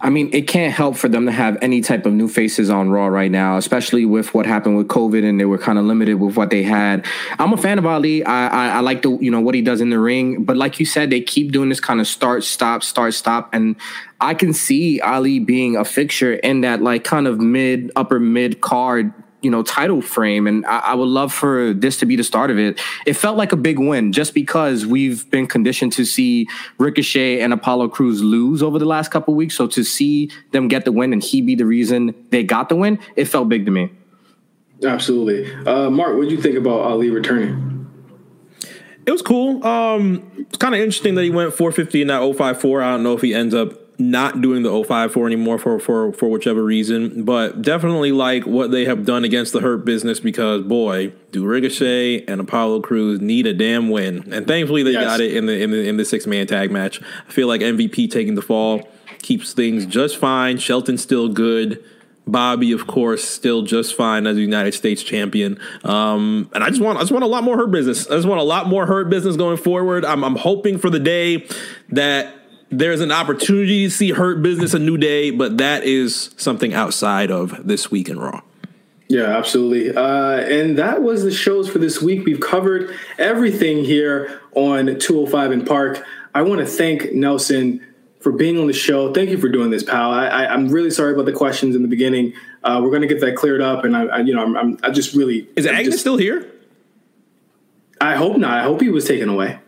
[0.02, 2.90] I mean, it can't help for them to have any type of new faces on
[2.90, 6.16] Raw right now, especially with what happened with COVID and they were kind of limited
[6.16, 7.06] with what they had.
[7.38, 8.24] I'm a fan of Ali.
[8.24, 10.80] I, I, I like the you know what he does in the ring, but like
[10.80, 13.76] you said, they keep doing this kind of start stop start stop, and
[14.22, 18.62] I can see Ali being a fixture in that like kind of mid upper mid
[18.62, 22.24] card you know title frame and I, I, would love for this to be the
[22.24, 22.80] start of it.
[23.06, 27.54] It felt like a big win just because we've been conditioned to see ricochet and
[27.54, 29.56] apollo crews lose over the last couple weeks.
[29.56, 32.76] So to see them get the win and he be the reason they got the
[32.76, 33.92] win it felt big to me.
[34.84, 35.54] Absolutely.
[35.66, 37.66] Uh, marc what do you think about ali returning?
[39.06, 39.66] It was cool.
[39.66, 43.14] Um it's kind of interesting that he went 450 in that 054 i don't know
[43.14, 47.62] if he ends up not doing the 054 anymore for, for, for whichever reason, but
[47.62, 52.40] definitely like what they have done against the Hurt business because boy, do Ricochet and
[52.40, 55.04] Apollo Crews need a damn win, and thankfully they yes.
[55.04, 57.02] got it in the in the in the six man tag match.
[57.28, 58.88] I feel like MVP taking the fall
[59.22, 60.58] keeps things just fine.
[60.58, 61.84] Shelton's still good.
[62.26, 65.60] Bobby, of course, still just fine as a United States champion.
[65.84, 68.08] Um, and I just want, I just want a lot more hurt business.
[68.08, 70.06] I just want a lot more hurt business going forward.
[70.06, 71.48] I'm, I'm hoping for the day
[71.90, 72.39] that
[72.72, 77.32] there's an opportunity to see Hurt Business a new day, but that is something outside
[77.32, 78.42] of this week in Raw.
[79.08, 79.96] Yeah, absolutely.
[79.96, 82.26] Uh, and that was the shows for this week.
[82.26, 86.06] We've covered everything here on 205 in Park.
[86.36, 87.86] I want to thank Nelson
[88.20, 89.12] for being on the show.
[89.12, 90.12] Thank you for doing this, pal.
[90.12, 92.34] I, am really sorry about the questions in the beginning.
[92.64, 94.78] Uh, we're going to get that cleared up, and I, I you know, I'm, I'm,
[94.84, 96.52] i just really is I'm Agnes just, still here?
[98.00, 98.60] I hope not.
[98.60, 99.60] I hope he was taken away.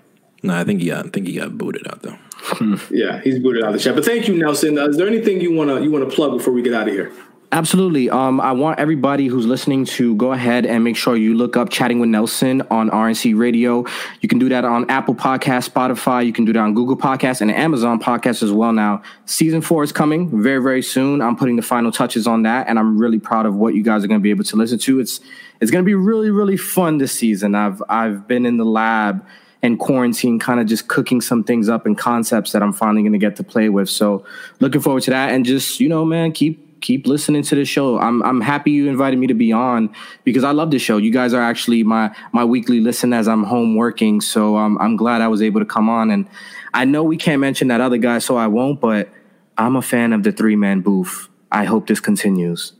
[0.43, 1.05] No, I think he got.
[1.05, 2.17] I think he got booted out though.
[2.91, 3.95] yeah, he's booted out of the chat.
[3.95, 4.77] But thank you, Nelson.
[4.77, 7.11] Uh, is there anything you wanna you wanna plug before we get out of here?
[7.53, 8.09] Absolutely.
[8.09, 11.69] Um, I want everybody who's listening to go ahead and make sure you look up
[11.69, 13.85] Chatting with Nelson on RNC Radio.
[14.21, 16.25] You can do that on Apple Podcast, Spotify.
[16.25, 18.71] You can do that on Google Podcast and Amazon Podcast as well.
[18.71, 21.21] Now, season four is coming very, very soon.
[21.21, 24.05] I'm putting the final touches on that, and I'm really proud of what you guys
[24.05, 25.01] are going to be able to listen to.
[25.01, 25.19] It's
[25.59, 27.53] it's going to be really, really fun this season.
[27.53, 29.25] I've I've been in the lab
[29.63, 33.13] and quarantine, kind of just cooking some things up and concepts that I'm finally going
[33.13, 33.89] to get to play with.
[33.89, 34.25] So
[34.59, 37.99] looking forward to that, and just you know, man, keep keep listening to the show.
[37.99, 39.93] I'm I'm happy you invited me to be on
[40.23, 40.97] because I love the show.
[40.97, 44.21] You guys are actually my my weekly listen as I'm home working.
[44.21, 46.11] So um, I'm glad I was able to come on.
[46.11, 46.27] And
[46.73, 48.81] I know we can't mention that other guy, so I won't.
[48.81, 49.09] But
[49.57, 51.29] I'm a fan of the three man booth.
[51.51, 52.73] I hope this continues.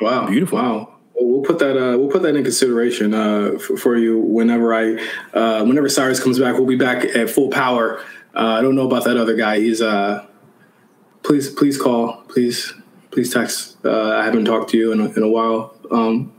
[0.00, 0.58] Wow, beautiful.
[0.58, 0.91] Wow
[1.22, 4.94] we'll put that uh, we'll put that in consideration uh, for, for, you whenever I
[5.32, 6.54] uh, whenever Cyrus comes back.
[6.54, 7.98] We'll be back at full power.
[8.34, 9.60] Uh, I don't know about that other guy.
[9.60, 10.26] He's uh,
[11.22, 12.74] please please call please
[13.10, 13.76] please text.
[13.84, 15.76] Uh, I haven't talked to you in a, in a while.
[15.90, 16.32] Um,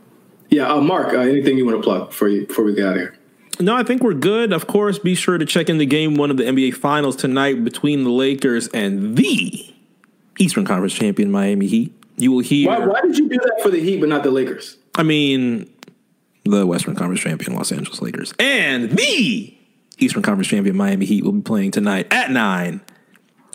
[0.50, 3.18] yeah, Marc, anything you want to plug for you before we get out of here?
[3.60, 4.52] No, I think we're good.
[4.52, 7.64] Of course, be sure to check in the game one of the NBA Finals tonight
[7.64, 9.74] between the Lakers and the
[10.40, 12.03] Eastern Conference champion Miami Heat.
[12.24, 12.69] You will hear.
[12.69, 14.78] Why, why, did you do that for the Heat but not the Lakers?
[14.95, 15.69] I mean,
[16.45, 19.53] the Western Conference champion Los Angeles Lakers and the
[19.97, 22.80] Eastern Conference champion Miami Heat will be playing tonight at nine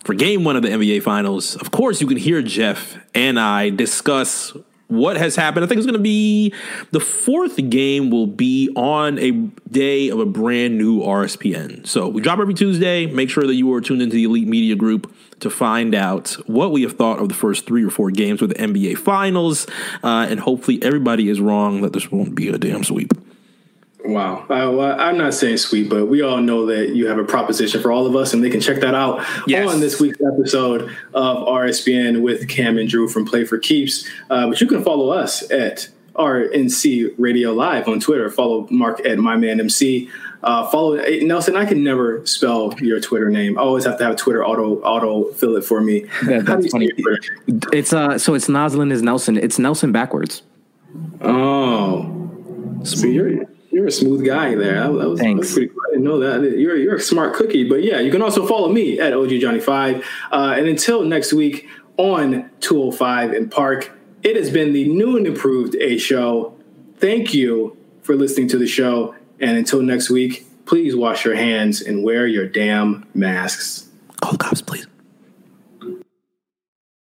[0.04, 1.56] for Game One of the NBA Finals.
[1.56, 4.54] Of course, you can hear Jeff and I discuss
[4.88, 5.64] what has happened.
[5.64, 6.52] I think it's going to be
[6.90, 9.32] the fourth game will be on a
[9.70, 11.86] day of a brand new RSPN.
[11.86, 13.06] So we drop every Tuesday.
[13.06, 16.72] Make sure that you are tuned into the Elite Media Group to find out what
[16.72, 19.66] we have thought of the first three or four games with the NBA Finals.
[20.02, 23.12] Uh, and hopefully everybody is wrong that this won't be a damn sweep.
[24.04, 24.46] Wow.
[24.48, 27.90] I, am not saying sweet, but we all know that you have a proposition for
[27.90, 29.68] all of us, and they can check that out yes.
[29.68, 34.08] on this week's episode of RSPN with Cam and Drew from Play for Keeps.
[34.30, 38.30] Uh, but you can follow us at RNC Radio Live on Twitter.
[38.30, 40.08] Follow Marc at MyManMC.
[40.42, 41.56] Uh, follow Nelson.
[41.56, 43.58] I can never spell your Twitter name.
[43.58, 46.06] I always have to have Twitter auto auto fill it for me.
[46.28, 46.90] Yeah, that's funny.
[47.72, 49.36] It's uh, so it's Noslen is Nelson.
[49.36, 50.42] It's Nelson backwards.
[51.20, 53.06] Oh, so
[53.78, 54.80] you're a smooth guy there.
[54.80, 55.52] That was, Thanks.
[55.52, 55.78] pretty cool.
[55.86, 56.58] I didn't know that.
[56.58, 57.68] You're you're a smart cookie.
[57.68, 60.04] But yeah, you can also follow me at OG Johnny Five.
[60.32, 63.92] Uh, and until next week on 205 in Park,
[64.24, 66.58] it has been the new and improved A Show.
[66.96, 69.14] Thank you for listening to the show.
[69.38, 73.88] And until next week, please wash your hands and wear your damn masks.
[74.20, 74.87] Call the cops, please.